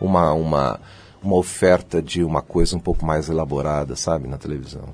[0.00, 0.80] uma, uma,
[1.20, 4.84] uma oferta de uma coisa um pouco mais elaborada, sabe, na televisão.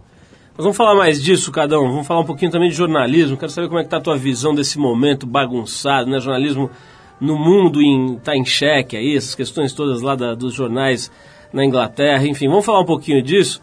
[0.57, 1.88] Nós vamos falar mais disso, Cadão.
[1.90, 3.37] Vamos falar um pouquinho também de jornalismo.
[3.37, 6.21] Quero saber como é que tá a tua visão desse momento bagunçado, né?
[6.21, 6.71] Jornalismo
[7.21, 11.11] no mundo em, tá em xeque aí, essas questões todas lá da- dos jornais
[11.53, 12.25] na Inglaterra.
[12.27, 13.61] Enfim, vamos falar um pouquinho disso.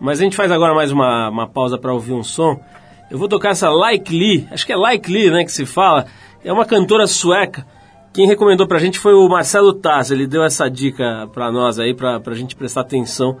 [0.00, 2.60] Mas a gente faz agora mais uma, uma pausa para ouvir um som.
[3.08, 6.06] Eu vou tocar essa Like Lee, acho que é Like Lee, né, que se fala.
[6.44, 7.64] É uma cantora sueca.
[8.12, 10.10] Quem recomendou pra gente foi o Marcelo Taz.
[10.10, 13.36] Ele deu essa dica pra nós aí, pra, pra gente prestar atenção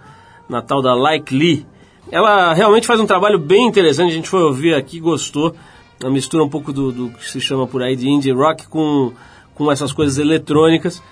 [0.48, 1.66] na tal da Like Lee.
[2.10, 5.54] Ela realmente faz um trabalho bem interessante, a gente foi ouvir aqui, gostou.
[6.00, 9.12] Ela mistura um pouco do, do que se chama por aí de indie rock com,
[9.54, 11.02] com essas coisas eletrônicas.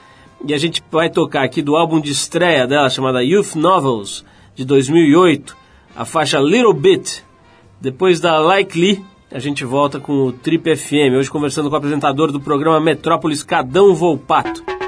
[0.44, 4.24] E a gente vai tocar aqui do álbum de estreia dela, chamada Youth Novels,
[4.54, 5.56] de 2008,
[5.94, 7.24] a faixa Little Bit.
[7.80, 11.78] Depois da Like Lee, a gente volta com o Trip FM, hoje conversando com o
[11.78, 14.79] apresentador do programa Metrópolis, Cadão Volpato.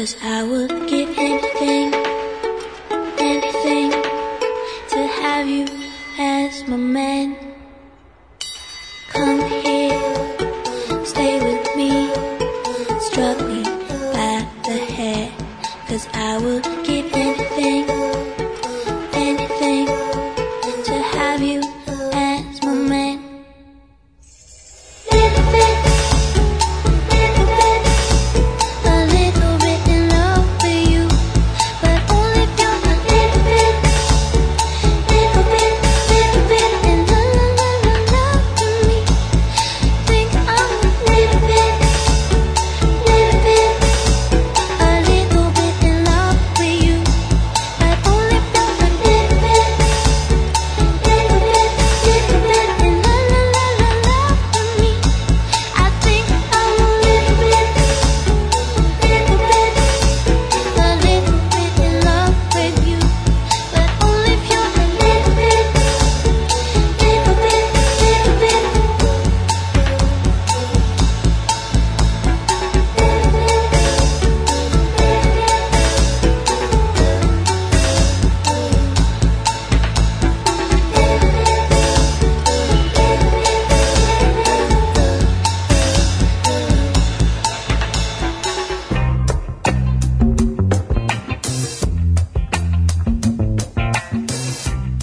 [0.00, 1.39] Cause I would give anything,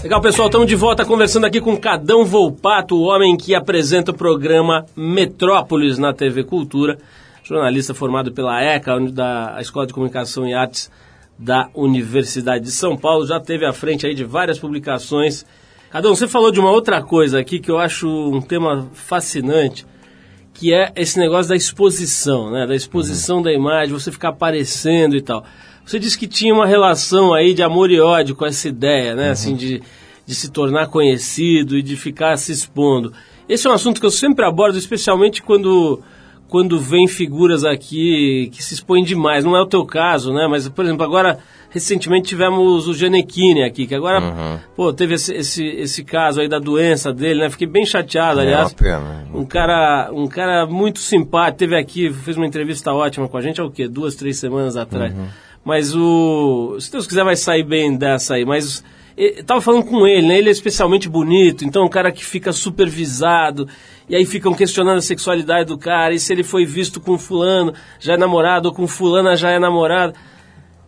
[0.04, 4.14] Legal, pessoal, estamos de volta conversando aqui com Cadão Volpato, o homem que apresenta o
[4.14, 7.00] programa Metrópolis na TV Cultura,
[7.44, 10.92] jornalista formado pela ECA, da Escola de Comunicação e Artes
[11.38, 15.44] da Universidade de São Paulo, já teve à frente aí de várias publicações.
[15.90, 19.84] Cadão, você falou de uma outra coisa aqui que eu acho um tema fascinante,
[20.54, 22.68] que é esse negócio da exposição, né?
[22.68, 25.44] Da exposição da imagem, você ficar aparecendo e tal.
[25.88, 29.30] Você disse que tinha uma relação aí de amor e ódio com essa ideia, né?
[29.30, 29.82] Assim, de,
[30.26, 33.14] de se tornar conhecido e de ficar se expondo.
[33.48, 36.02] Esse é um assunto que eu sempre abordo, especialmente quando,
[36.50, 39.46] quando vem figuras aqui que se expõem demais.
[39.46, 40.46] Não é o teu caso, né?
[40.46, 45.66] Mas, por exemplo, agora, recentemente tivemos o Genequine aqui, que agora, pô, teve esse, esse,
[45.66, 47.50] esse caso aí da doença dele, né?
[47.50, 48.74] Fiquei bem chateado, É uma aliás.
[48.74, 49.26] pena.
[49.34, 53.62] Um cara, um cara muito simpático, teve aqui, fez uma entrevista ótima com a gente,
[53.62, 53.88] há o quê?
[53.88, 55.14] Duas, três semanas atrás.
[55.68, 56.78] Mas o.
[56.80, 58.46] Se Deus quiser, vai sair bem dessa aí.
[58.46, 58.82] Mas
[59.18, 60.38] eu tava falando com ele, né?
[60.38, 63.68] Ele é especialmente bonito, então é um cara que fica supervisado,
[64.08, 67.74] e aí ficam questionando a sexualidade do cara, e se ele foi visto com fulano,
[68.00, 70.14] já é namorado, ou com fulana já é namorada.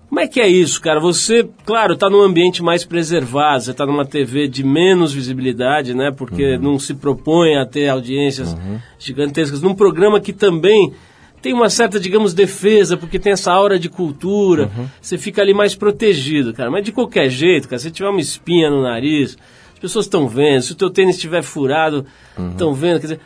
[0.08, 1.02] Como é que é isso, cara?
[1.02, 6.10] Você, claro, está num ambiente mais preservado, você está numa TV de menos visibilidade, né?
[6.10, 8.56] Porque não se propõe a ter audiências
[8.98, 9.62] gigantescas.
[9.62, 10.94] Num programa que também
[11.42, 14.70] tem uma certa, digamos, defesa, porque tem essa aura de cultura,
[15.02, 16.70] você fica ali mais protegido, cara.
[16.70, 19.38] Mas de qualquer jeito, cara, se tiver uma espinha no nariz,
[19.74, 22.06] as pessoas estão vendo, se o teu tênis estiver furado,
[22.52, 23.00] estão vendo.
[23.00, 23.20] Quer dizer,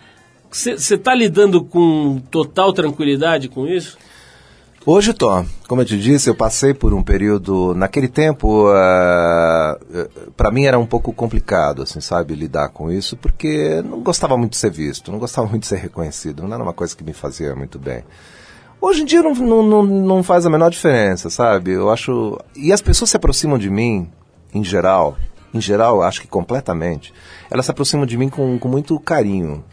[0.52, 3.98] você está lidando com total tranquilidade com isso?
[4.86, 5.46] Hoje tô.
[5.66, 7.74] Como eu te disse, eu passei por um período.
[7.74, 8.66] Naquele tempo,
[10.36, 14.52] para mim era um pouco complicado, assim, sabe, lidar com isso, porque não gostava muito
[14.52, 17.14] de ser visto, não gostava muito de ser reconhecido, não era uma coisa que me
[17.14, 18.04] fazia muito bem.
[18.82, 21.72] Hoje em dia não, não, não, não faz a menor diferença, sabe?
[21.72, 22.38] Eu acho.
[22.54, 24.12] E as pessoas se aproximam de mim,
[24.54, 25.16] em geral,
[25.54, 27.14] em geral, acho que completamente,
[27.50, 29.64] elas se aproximam de mim com, com muito carinho.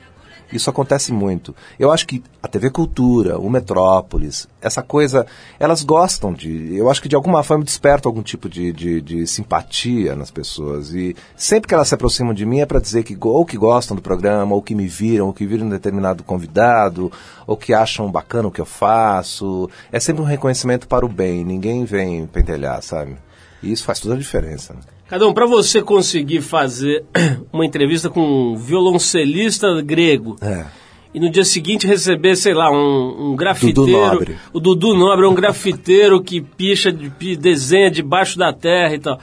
[0.53, 1.55] Isso acontece muito.
[1.78, 5.26] Eu acho que a TV Cultura, o Metrópolis, essa coisa,
[5.59, 6.74] elas gostam de.
[6.76, 10.92] Eu acho que de alguma forma desperta algum tipo de, de, de simpatia nas pessoas.
[10.92, 13.96] E sempre que elas se aproximam de mim é para dizer que ou que gostam
[13.96, 17.12] do programa, ou que me viram, ou que viram um determinado convidado,
[17.46, 19.70] ou que acham bacana o que eu faço.
[19.92, 21.44] É sempre um reconhecimento para o bem.
[21.44, 23.16] Ninguém vem pentelhar, sabe?
[23.62, 24.74] E isso faz toda a diferença.
[24.74, 24.80] né?
[25.11, 27.04] Cadão, para você conseguir fazer
[27.52, 30.66] uma entrevista com um violoncelista grego É.
[31.12, 33.74] e no dia seguinte receber, sei lá, um, um grafiteiro.
[33.86, 34.36] Dudu Nobre.
[34.52, 39.18] O Dudu Nobre é um grafiteiro que picha, de- desenha debaixo da terra e tal.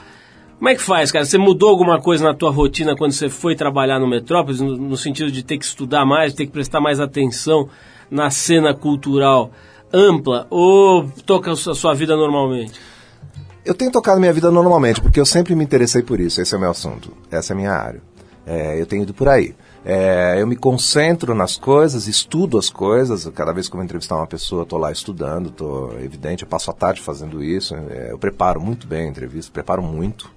[0.58, 1.24] Como é que faz, cara?
[1.24, 4.98] Você mudou alguma coisa na tua rotina quando você foi trabalhar no Metrópolis, no, no
[4.98, 7.70] sentido de ter que estudar mais, ter que prestar mais atenção
[8.12, 9.52] na cena cultural
[9.94, 12.74] ampla ou toca a sua vida normalmente?
[13.68, 16.42] Eu tenho tocado minha vida normalmente, porque eu sempre me interessei por isso.
[16.42, 17.12] Esse é o meu assunto.
[17.30, 18.02] Essa é a minha área.
[18.46, 19.54] É, eu tenho ido por aí.
[19.84, 23.30] É, eu me concentro nas coisas, estudo as coisas.
[23.36, 26.72] Cada vez que eu vou entrevistar uma pessoa, estou lá estudando, estou evidente, eu passo
[26.72, 27.76] a tarde fazendo isso.
[27.76, 30.32] É, eu preparo muito bem a entrevista, preparo muito.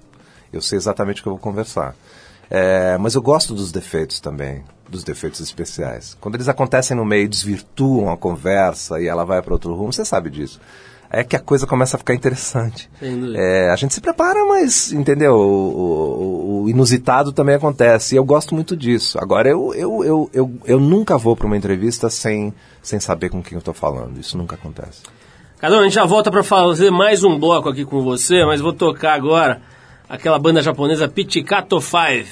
[0.52, 1.94] Eu sei exatamente o que eu vou conversar.
[2.50, 6.16] É, mas eu gosto dos defeitos também, dos defeitos especiais.
[6.20, 10.04] Quando eles acontecem no meio, desvirtuam a conversa e ela vai para outro rumo, você
[10.04, 10.60] sabe disso.
[11.12, 12.88] É que a coisa começa a ficar interessante.
[13.36, 15.34] É, a gente se prepara, mas, entendeu?
[15.34, 18.14] O, o- o inusitado também acontece.
[18.14, 19.18] E eu gosto muito disso.
[19.20, 23.42] Agora, eu, eu, eu, eu, eu nunca vou para uma entrevista sem, sem saber com
[23.42, 24.18] quem eu estou falando.
[24.20, 25.02] Isso nunca acontece.
[25.58, 28.72] Cadão, a gente já volta pra fazer mais um bloco aqui com você, mas vou
[28.72, 29.60] tocar agora
[30.08, 32.30] aquela banda japonesa Pizzicato Five.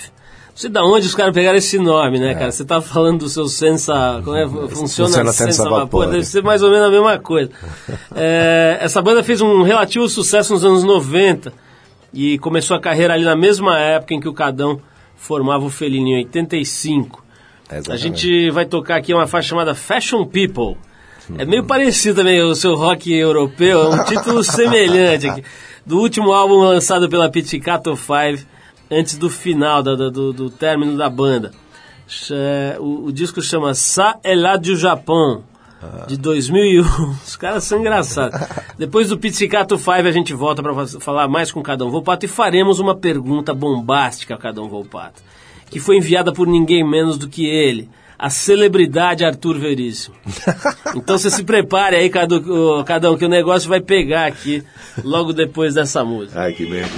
[0.59, 2.51] Não sei da onde os caras pegaram esse nome, né, cara?
[2.51, 4.21] Você tá falando do seu sensa...
[4.25, 4.45] Como é?
[4.45, 5.79] Funciona, Funciona sensa vapor.
[5.79, 6.11] vapore.
[6.11, 7.49] Deve ser mais ou menos a mesma coisa.
[8.17, 11.53] É, essa banda fez um relativo sucesso nos anos 90
[12.13, 14.81] e começou a carreira ali na mesma época em que o Cadão
[15.15, 17.25] formava o Felino, em 85.
[17.71, 18.03] É, A exatamente.
[18.03, 20.77] gente vai tocar aqui uma faixa chamada Fashion People.
[21.39, 25.45] É meio parecido também o seu rock europeu, é um título semelhante aqui.
[25.87, 28.45] Do último álbum lançado pela Pizzicato 5,
[28.91, 31.53] antes do final, da- do, do término da banda.
[32.07, 32.33] Ch-
[32.81, 35.43] O, o disco chama Sa é lá do Japão,
[36.09, 36.83] de 2001.
[37.25, 38.41] Os caras são engraçados.
[38.79, 42.81] Depois do Pizzicato 5 a gente volta para falar mais com Cadão Volpato e faremos
[42.81, 45.23] uma pergunta bombástica a Cadão Volpato,
[45.71, 50.17] que foi enviada por ninguém menos do que ele, a celebridade Arthur Veríssimo.
[50.97, 54.65] Então você se prepare aí, Cadão, que o negócio vai pegar aqui
[55.05, 56.41] logo depois dessa música.
[56.41, 56.89] Ai, que merda.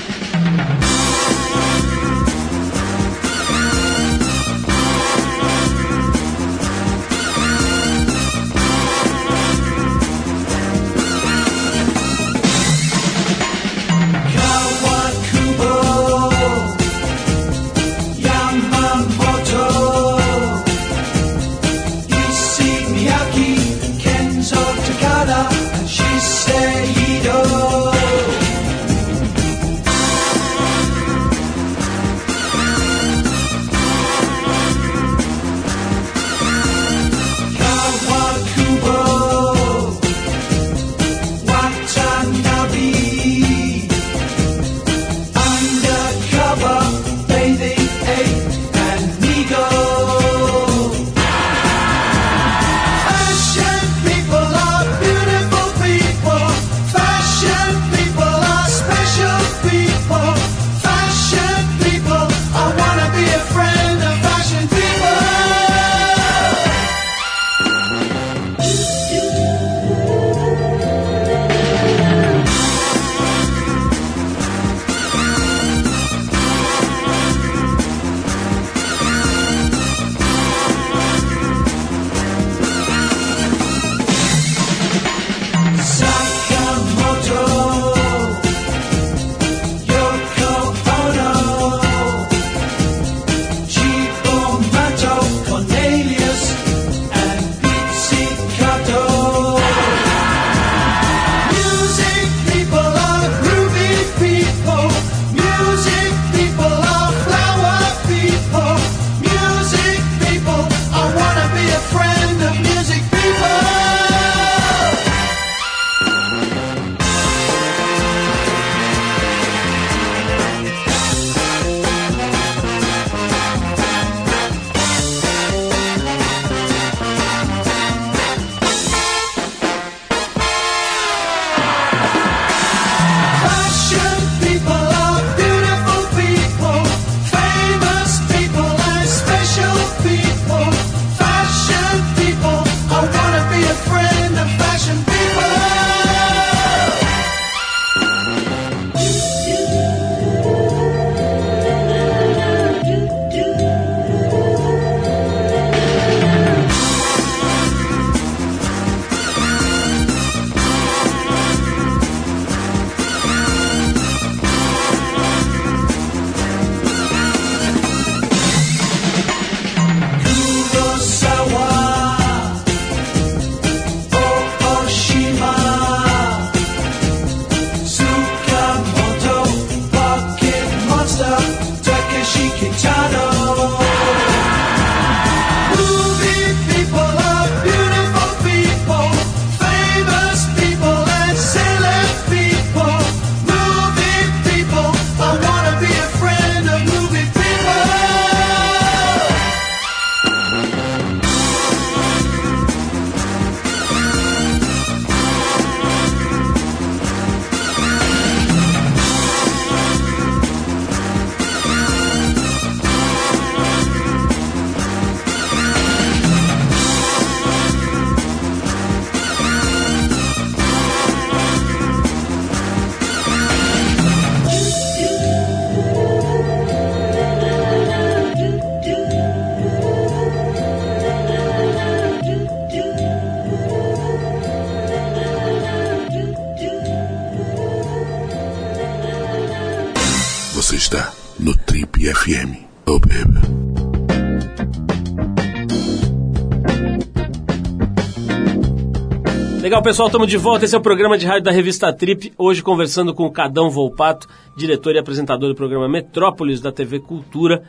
[249.71, 250.65] Legal, pessoal, estamos de volta.
[250.65, 252.33] Esse é o programa de rádio da revista Trip.
[252.37, 257.63] Hoje conversando com o Cadão Volpato, diretor e apresentador do programa Metrópolis da TV Cultura.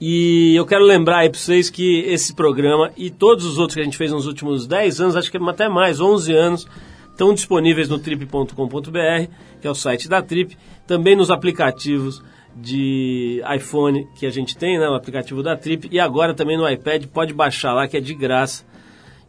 [0.00, 3.82] E eu quero lembrar aí para vocês que esse programa e todos os outros que
[3.82, 6.66] a gente fez nos últimos 10 anos, acho que até mais, 11 anos,
[7.10, 9.28] estão disponíveis no trip.com.br,
[9.60, 12.22] que é o site da Trip, também nos aplicativos
[12.56, 16.66] de iPhone que a gente tem, né, o aplicativo da Trip, e agora também no
[16.66, 18.71] iPad, pode baixar lá que é de graça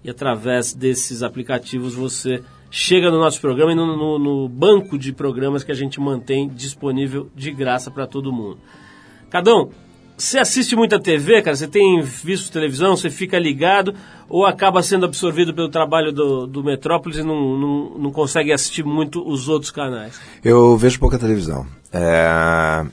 [0.04, 5.14] e através desses aplicativos você chega no nosso programa e no, no- no banco de
[5.14, 8.58] programas que a gente mantém disponível de graça para todo mundo.
[9.30, 9.70] Cadão,
[10.18, 11.56] você assiste muita TV, cara?
[11.56, 12.96] Você tem visto televisão?
[12.96, 13.94] Você fica ligado
[14.30, 18.84] ou acaba sendo absorvido pelo trabalho do, do Metrópolis e não, não, não consegue assistir
[18.84, 20.20] muito os outros canais?
[20.44, 21.66] Eu vejo pouca televisão.
[21.92, 22.86] É,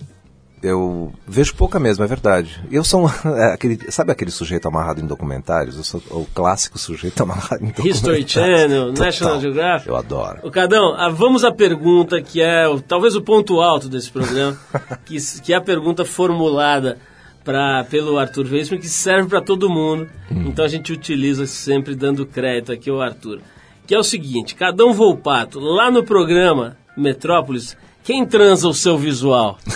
[0.63, 2.61] eu vejo pouca mesmo, é verdade.
[2.71, 5.77] Eu sou um- é, aquele, sabe aquele sujeito amarrado em documentários?
[5.77, 7.97] Eu sou o clássico sujeito amarrado em documentários.
[7.97, 9.05] History Channel, Total.
[9.07, 9.89] National Geographic.
[9.89, 10.39] Eu adoro.
[10.43, 14.57] O Cadão, ah, vamos à pergunta que é o- talvez o ponto alto desse programa,
[15.07, 16.99] que, que é a pergunta formulada
[17.43, 20.09] pra, pelo Arthur Weissman, que serve para todo mundo.
[20.31, 23.41] Então a gente utiliza sempre dando crédito aqui ao Arthur.
[23.87, 29.59] Que é o seguinte, Cadão Volpato, lá no programa Metrópolis, quem transa o seu visual?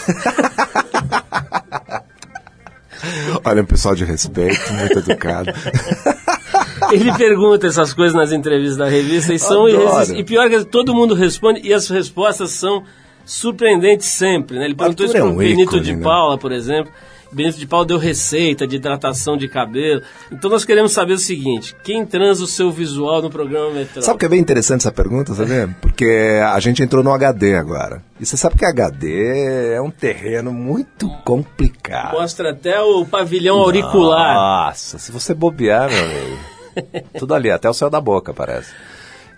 [3.44, 5.50] Olha, um pessoal de respeito, muito educado.
[6.90, 10.10] Ele pergunta essas coisas nas entrevistas da revista e são irresistíveis.
[10.20, 12.82] E pior que todo mundo responde e as respostas são
[13.24, 14.58] surpreendentes sempre.
[14.58, 14.66] Né?
[14.66, 16.02] Ele perguntou Arthur isso é para um Benito ícone, de né?
[16.02, 16.92] Paula, por exemplo.
[17.34, 20.02] Benito de Paula deu receita de hidratação de cabelo.
[20.30, 24.04] Então nós queremos saber o seguinte: quem transa o seu visual no programa Metrópole?
[24.04, 25.74] Sabe o que é bem interessante essa pergunta, sabe?
[25.80, 28.02] Porque a gente entrou no HD agora.
[28.20, 32.12] E você sabe que HD é um terreno muito complicado.
[32.12, 34.34] Mostra até o pavilhão auricular.
[34.34, 36.54] Nossa, se você bobear, meu amigo.
[37.18, 38.72] tudo ali, até o céu da boca, parece.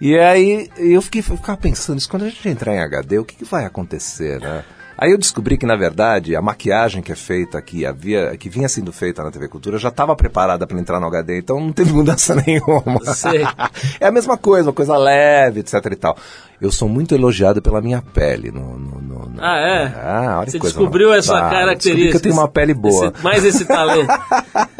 [0.00, 3.24] E aí eu fiquei, eu ficava pensando, isso, quando a gente entrar em HD, o
[3.24, 4.64] que, que vai acontecer, né?
[4.98, 8.68] Aí eu descobri que, na verdade, a maquiagem que é feita aqui, havia, que vinha
[8.68, 11.92] sendo feita na TV Cultura, já estava preparada para entrar no HD, então não teve
[11.94, 12.82] mudança nenhuma.
[14.00, 16.16] É a mesma coisa, uma coisa leve, etc e tal.
[16.60, 18.50] Eu sou muito elogiado pela minha pele.
[18.50, 19.84] No, no- no- no- Ah, é?
[20.02, 22.10] Ah, olha Você que coisa descobriu essa Ah, característica.
[22.12, 23.12] Que eu tenho uma pele boa.
[23.14, 24.08] Esse- mais esse talento.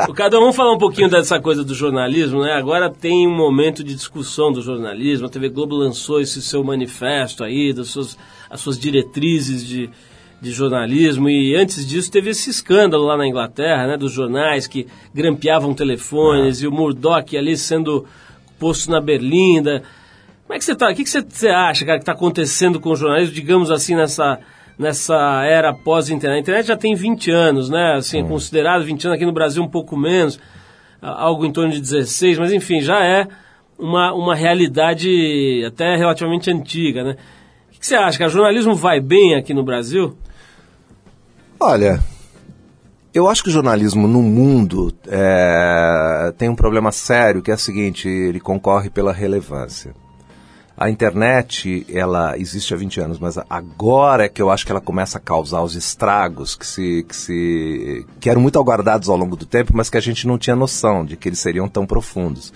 [0.09, 2.53] o Cadão, vamos falar um pouquinho dessa coisa do jornalismo, né?
[2.55, 5.27] Agora tem um momento de discussão do jornalismo.
[5.27, 8.17] A TV Globo lançou esse seu manifesto aí, das suas,
[8.51, 9.91] as suas diretrizes de,
[10.41, 11.29] de jornalismo.
[11.29, 13.97] E antes disso teve esse escândalo lá na Inglaterra, né?
[13.97, 18.07] Dos jornais que grampeavam telefones e o Murdoch ali sendo
[18.59, 19.83] posto na berlinda.
[20.47, 20.91] Como é que você tá?
[20.91, 23.97] O que, que você, você acha, cara, que está acontecendo com o jornalismo, digamos assim,
[23.97, 24.39] nessa,
[24.79, 26.39] nessa era pós-internet?
[26.39, 27.95] A internet já tem 20 anos, né?
[27.95, 30.39] Assim, é considerado 20 anos aqui no Brasil um pouco menos,
[31.03, 33.27] algo em torno de 16, mas enfim, já é
[33.79, 37.17] uma, uma realidade até relativamente antiga, né?
[37.87, 38.29] Que, que você acha, cara?
[38.29, 40.17] O jornalismo vai bem aqui no Brasil?
[41.59, 42.03] Olha,
[43.15, 47.59] eu acho que o jornalismo no mundo é, tem um problema sério que é o
[47.59, 49.95] seguinte: ele concorre pela relevância.
[50.77, 54.81] A internet, ela existe há 20 anos, mas agora é que eu acho que ela
[54.81, 59.37] começa a causar os estragos que se, que se que eram muito aguardados ao longo
[59.37, 62.53] do tempo, mas que a gente não tinha noção de que eles seriam tão profundos.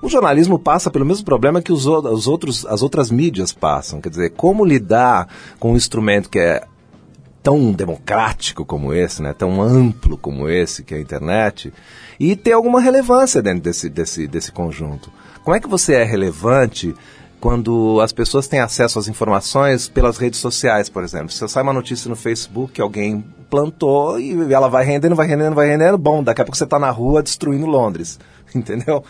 [0.00, 4.00] O jornalismo passa pelo mesmo problema que os, os outros, as outras mídias passam.
[4.00, 5.28] Quer dizer, como lidar
[5.58, 6.62] com um instrumento que é
[7.42, 11.72] tão democrático como esse, né, tão amplo como esse, que é a internet,
[12.18, 15.10] e ter alguma relevância dentro desse, desse, desse conjunto.
[15.42, 16.94] Como é que você é relevante
[17.40, 21.30] quando as pessoas têm acesso às informações pelas redes sociais, por exemplo?
[21.30, 25.54] Se sai uma notícia no Facebook que alguém plantou e ela vai rendendo, vai rendendo,
[25.54, 28.18] vai rendendo, bom, daqui a pouco você está na rua destruindo Londres,
[28.54, 29.02] entendeu?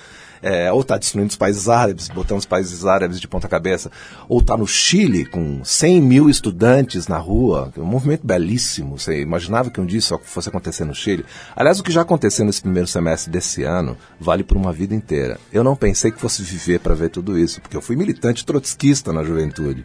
[0.43, 3.91] É, ou está destruindo os países árabes, botando os países árabes de ponta cabeça,
[4.28, 8.99] ou está no Chile com 100 mil estudantes na rua, é um movimento belíssimo.
[8.99, 11.24] Você imaginava que um dia isso fosse acontecer no Chile?
[11.57, 15.39] Aliás, o que já aconteceu nesse primeiro semestre desse ano vale por uma vida inteira.
[15.53, 19.12] Eu não pensei que fosse viver para ver tudo isso, porque eu fui militante trotskista
[19.12, 19.84] na juventude.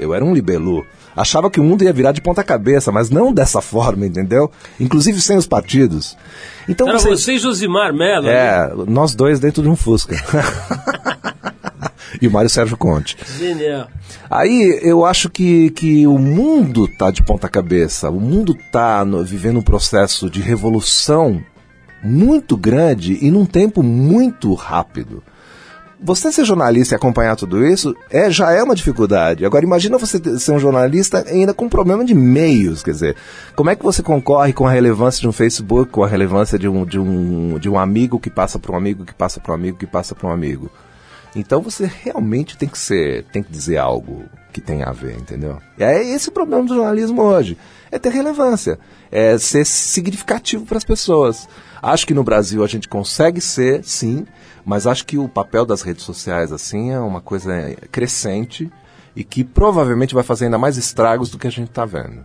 [0.00, 0.84] Eu era um libelu.
[1.16, 4.50] Achava que o mundo ia virar de ponta cabeça, mas não dessa forma, entendeu?
[4.78, 6.16] Inclusive sem os partidos.
[6.68, 7.08] Então Era você...
[7.10, 8.26] você e Josimar Mello.
[8.26, 8.32] né?
[8.32, 10.16] É, nós dois dentro de um Fusca.
[12.20, 13.16] e o Mário Sérgio Conte.
[13.38, 13.88] Genial.
[14.30, 19.24] Aí eu acho que, que o mundo tá de ponta cabeça, o mundo tá no-
[19.24, 21.40] vivendo um processo de revolução
[22.02, 25.22] muito grande e num tempo muito rápido.
[26.02, 29.44] Você ser jornalista e acompanhar tudo isso é, já é uma dificuldade.
[29.44, 33.16] Agora, imagina você ser um jornalista ainda com problema de meios, quer dizer,
[33.54, 36.68] como é que você concorre com a relevância de um Facebook, com a relevância de
[36.68, 39.54] um, de um, de um amigo que passa para um amigo, que passa para um
[39.54, 40.70] amigo, que passa para um amigo?
[41.36, 45.58] Então você realmente tem que ser, tem que dizer algo que tem a ver, entendeu?
[45.78, 47.56] E é esse o problema do jornalismo hoje.
[47.90, 48.78] É ter relevância,
[49.12, 51.48] é ser significativo para as pessoas.
[51.82, 54.26] Acho que no Brasil a gente consegue ser, sim,
[54.64, 57.52] mas acho que o papel das redes sociais assim é uma coisa
[57.90, 58.70] crescente
[59.16, 62.24] e que provavelmente vai fazer ainda mais estragos do que a gente está vendo.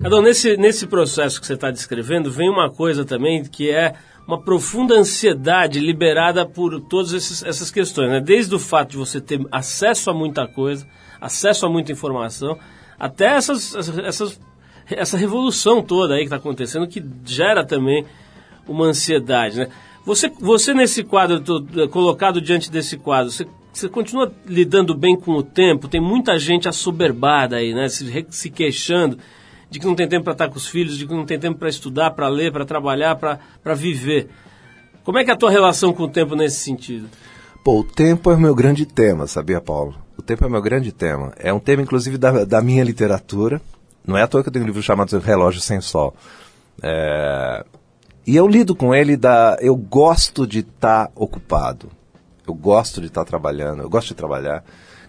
[0.00, 3.94] Cadão, nesse, nesse processo que você está descrevendo, vem uma coisa também que é
[4.26, 8.08] uma profunda ansiedade liberada por todas essas questões.
[8.10, 8.20] Né?
[8.20, 10.86] Desde o fato de você ter acesso a muita coisa,
[11.20, 12.58] acesso a muita informação,
[12.98, 14.40] até essas, essas-
[14.88, 18.06] essa revolução toda aí que está acontecendo, que gera também
[18.72, 19.58] uma ansiedade.
[19.58, 19.68] Né?
[20.04, 25.32] Você, você nesse quadro, to- colocado diante desse quadro, você, você continua lidando bem com
[25.32, 25.88] o tempo?
[25.88, 27.88] Tem muita gente assoberbada aí, né?
[27.88, 29.18] se, se queixando
[29.70, 31.58] de que não tem tempo para estar com os filhos, de que não tem tempo
[31.58, 34.28] para estudar, para ler, para trabalhar, para viver.
[35.04, 37.08] Como é que é a tua relação com o tempo nesse sentido?
[37.64, 39.94] Pô, o tempo é o meu grande tema, sabia, Paulo?
[40.18, 41.32] O tempo é o meu grande tema.
[41.36, 43.60] É um tema, inclusive, da, da minha literatura.
[44.04, 46.14] Não é à toa que eu tenho um livro chamado Relógio Sem Sol.
[46.82, 47.64] É,
[48.30, 49.56] E eu lido com ele da.
[49.60, 51.90] Eu gosto de estar ocupado.
[52.46, 53.82] Eu gosto de estar trabalhando.
[53.82, 54.62] Eu gosto de trabalhar.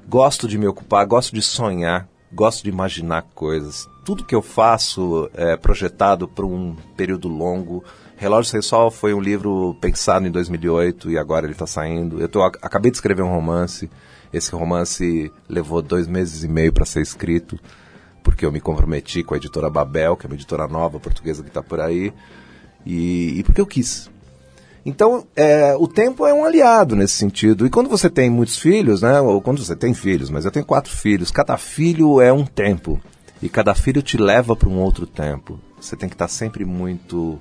[0.10, 1.06] Gosto de me ocupar.
[1.06, 2.10] Gosto de sonhar.
[2.34, 3.88] Gosto de imaginar coisas.
[4.04, 7.84] Tudo que eu faço é projetado para um período longo.
[8.18, 12.20] Relógio Sem Sol foi um livro pensado em 2008 e agora ele está saindo.
[12.20, 13.88] Eu tô, acabei de escrever um romance.
[14.34, 17.60] Esse romance levou dois meses e meio para ser escrito,
[18.24, 21.50] porque eu me comprometi com a editora Babel, que é uma editora nova portuguesa que
[21.50, 22.12] está por aí,
[22.86, 24.10] e, e porque eu quis.
[24.86, 27.66] Então, é, o tempo é um aliado nesse sentido.
[27.66, 29.22] E quando você tem muitos filhos, né?
[29.22, 33.00] Ou quando você tem filhos, mas eu tenho quatro filhos, cada filho é um tempo.
[33.42, 35.60] E cada filho te leva para um outro tempo.
[35.80, 37.40] Você tem que estar sempre muito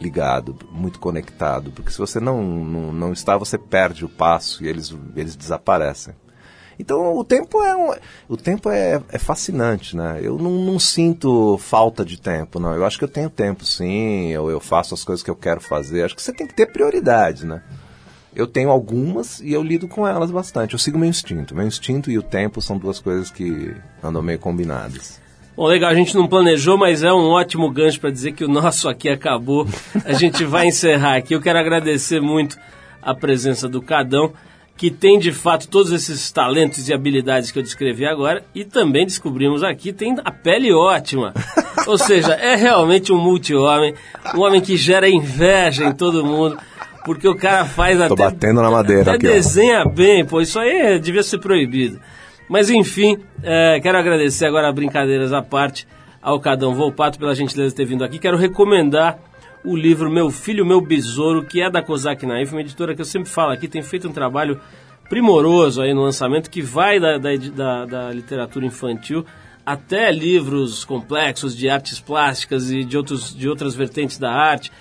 [0.00, 1.70] ligado, muito conectado.
[1.70, 6.14] Porque se você não, não, não está, você perde o passo e eles, eles desaparecem.
[6.78, 7.92] Então o tempo é um,
[8.28, 10.20] o tempo é, é fascinante, né?
[10.22, 12.74] Eu não, não sinto falta de tempo, não.
[12.74, 14.28] Eu acho que eu tenho tempo, sim.
[14.28, 16.04] Eu, eu faço as coisas que eu quero fazer.
[16.04, 17.62] Acho que você tem que ter prioridades, né?
[18.34, 20.74] Eu tenho algumas e eu lido com elas bastante.
[20.74, 21.54] Eu sigo meu instinto.
[21.54, 25.20] Meu instinto e o tempo são duas coisas que andam meio combinadas.
[25.56, 28.48] Bom, legal, a gente não planejou, mas é um ótimo gancho para dizer que o
[28.48, 29.66] nosso aqui acabou.
[30.04, 31.34] A gente vai encerrar aqui.
[31.34, 32.56] Eu quero agradecer muito
[33.02, 34.32] a presença do Cadão,
[34.78, 39.04] que tem de fato todos esses talentos e habilidades que eu descrevi agora, e também
[39.04, 41.34] descobrimos aqui tem a pele ótima.
[41.88, 43.92] Ou seja, é realmente um multi-homem,
[44.36, 46.56] um homem que gera inveja em todo mundo.
[47.04, 48.14] Porque o cara faz Tô até.
[48.16, 49.30] batendo na madeira até aqui, ó.
[49.30, 50.40] desenha bem, pô.
[50.40, 51.98] Isso aí devia ser proibido.
[52.48, 55.88] Mas enfim, é, quero agradecer agora, brincadeiras à parte,
[56.22, 58.18] ao Cadão Volpato pela gentileza de ter vindo aqui.
[58.18, 59.18] Quero recomendar
[59.64, 63.04] o livro Meu Filho, Meu Besouro, que é da Kozak Naif, uma editora que eu
[63.04, 64.60] sempre falo aqui, tem feito um trabalho
[65.08, 69.24] primoroso aí no lançamento, que vai da, da, da- da literatura infantil
[69.64, 74.72] até livros complexos de artes plásticas e de, outros, de outras vertentes da arte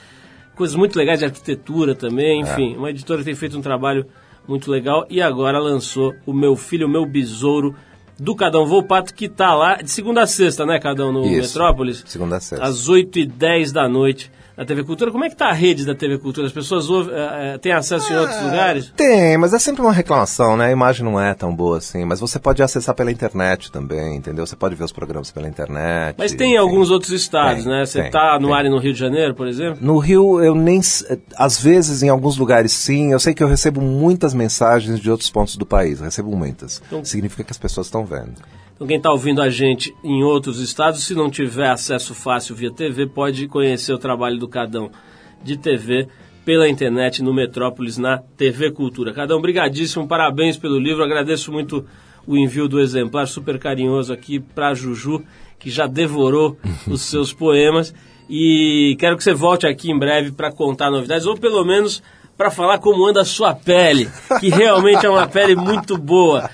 [0.56, 4.06] coisas muito legais de arquitetura também, enfim, uma editora que tem feito um trabalho
[4.48, 7.76] muito legal e agora lançou o Meu Filho, Meu Besouro,
[8.20, 11.50] do Cadão Volpato, que tá lá de segunda a sexta, né, Cadão, no Isso.
[11.50, 12.04] Metrópolis?
[12.08, 12.66] Segunda a sexta.
[12.66, 15.12] Às 8 e 10 da noite, na TV Cultura.
[15.12, 16.48] Como é que tá a rede da TV Cultura?
[16.48, 18.92] As pessoas ouvem, eh, eh, têm acesso em outros lugares?
[18.96, 20.66] Tem, mas é sempre uma reclamação, né?
[20.66, 22.04] A imagem não é tão boa assim.
[22.06, 24.48] Mas você pode acessar pela internet também, entendeu?
[24.48, 26.16] Você pode ver os programas pela internet.
[26.18, 26.58] Mas tem em enfim.
[26.58, 27.86] alguns outros estados, Tem, né?
[27.86, 28.56] Você tem, tá no tem.
[28.58, 29.78] ar e no Rio de Janeiro, por exemplo?
[29.80, 30.80] No Rio, eu nem.
[30.80, 31.06] s-
[31.38, 33.12] Às vezes, em alguns lugares, sim.
[33.12, 36.00] Eu sei que eu recebo muitas mensagens de outros pontos do país.
[36.00, 36.82] Recebo muitas.
[36.88, 38.34] Então- Significa que as pessoas estão vendo.
[38.78, 42.72] Então, quem está ouvindo a gente em outros estados, se não tiver acesso fácil via
[42.72, 44.92] TV, pode conhecer o trabalho do Cadão
[45.44, 46.08] de TV
[46.46, 49.14] pela internet no Metrópolis, na TV Cultura.
[49.14, 51.84] Cadão, brigadíssimo, parabéns pelo livro, agradeço muito
[52.28, 55.24] o envio do exemplar super carinhoso aqui para Juju,
[55.58, 56.56] que já devorou
[56.88, 57.96] os seus poemas.
[58.30, 62.04] E quero que você volte aqui em breve para contar novidades, ou pelo menos
[62.38, 64.08] para falar como anda a sua pele,
[64.40, 66.50] que realmente é uma pele muito boa.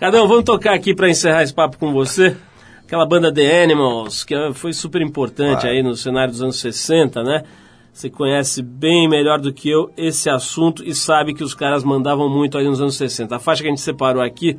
[0.00, 2.34] Cadão, vamos tocar aqui para encerrar esse papo com você.
[2.82, 7.42] Aquela banda The Animals, que foi super importante aí no cenário dos anos 60, né?
[7.92, 12.28] Você conhece bem melhor do que eu esse assunto e sabe que os caras mandavam
[12.30, 13.36] muito aí nos anos 60.
[13.36, 14.58] A faixa que a gente separou aqui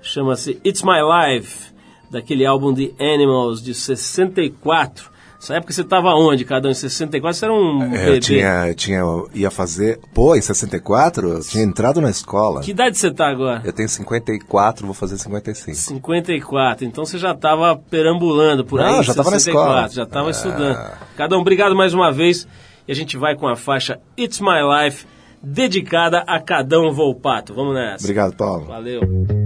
[0.00, 1.72] chama-se It's My Life,
[2.08, 5.15] daquele álbum The Animals de 64.
[5.40, 6.70] Essa época você tava onde, cada um?
[6.70, 8.16] Em 64 você era um É, bebê.
[8.16, 10.00] Eu tinha, eu tinha, eu ia fazer.
[10.14, 12.62] Pô, em 64, eu tinha entrado na escola.
[12.62, 13.60] Que idade você tá agora?
[13.64, 15.76] Eu tenho 54, vou fazer 55.
[15.76, 18.92] 54, então você já estava perambulando por aí.
[18.92, 19.88] Não, em já tava na 64, escola.
[19.88, 20.78] Já estava estudando.
[21.16, 22.46] Cada um, obrigado mais uma vez.
[22.88, 25.06] E a gente vai com a faixa It's My Life,
[25.42, 27.52] dedicada a Cadão Volpato.
[27.54, 28.04] Vamos nessa.
[28.04, 28.66] Obrigado, Paulo.
[28.66, 29.45] Valeu.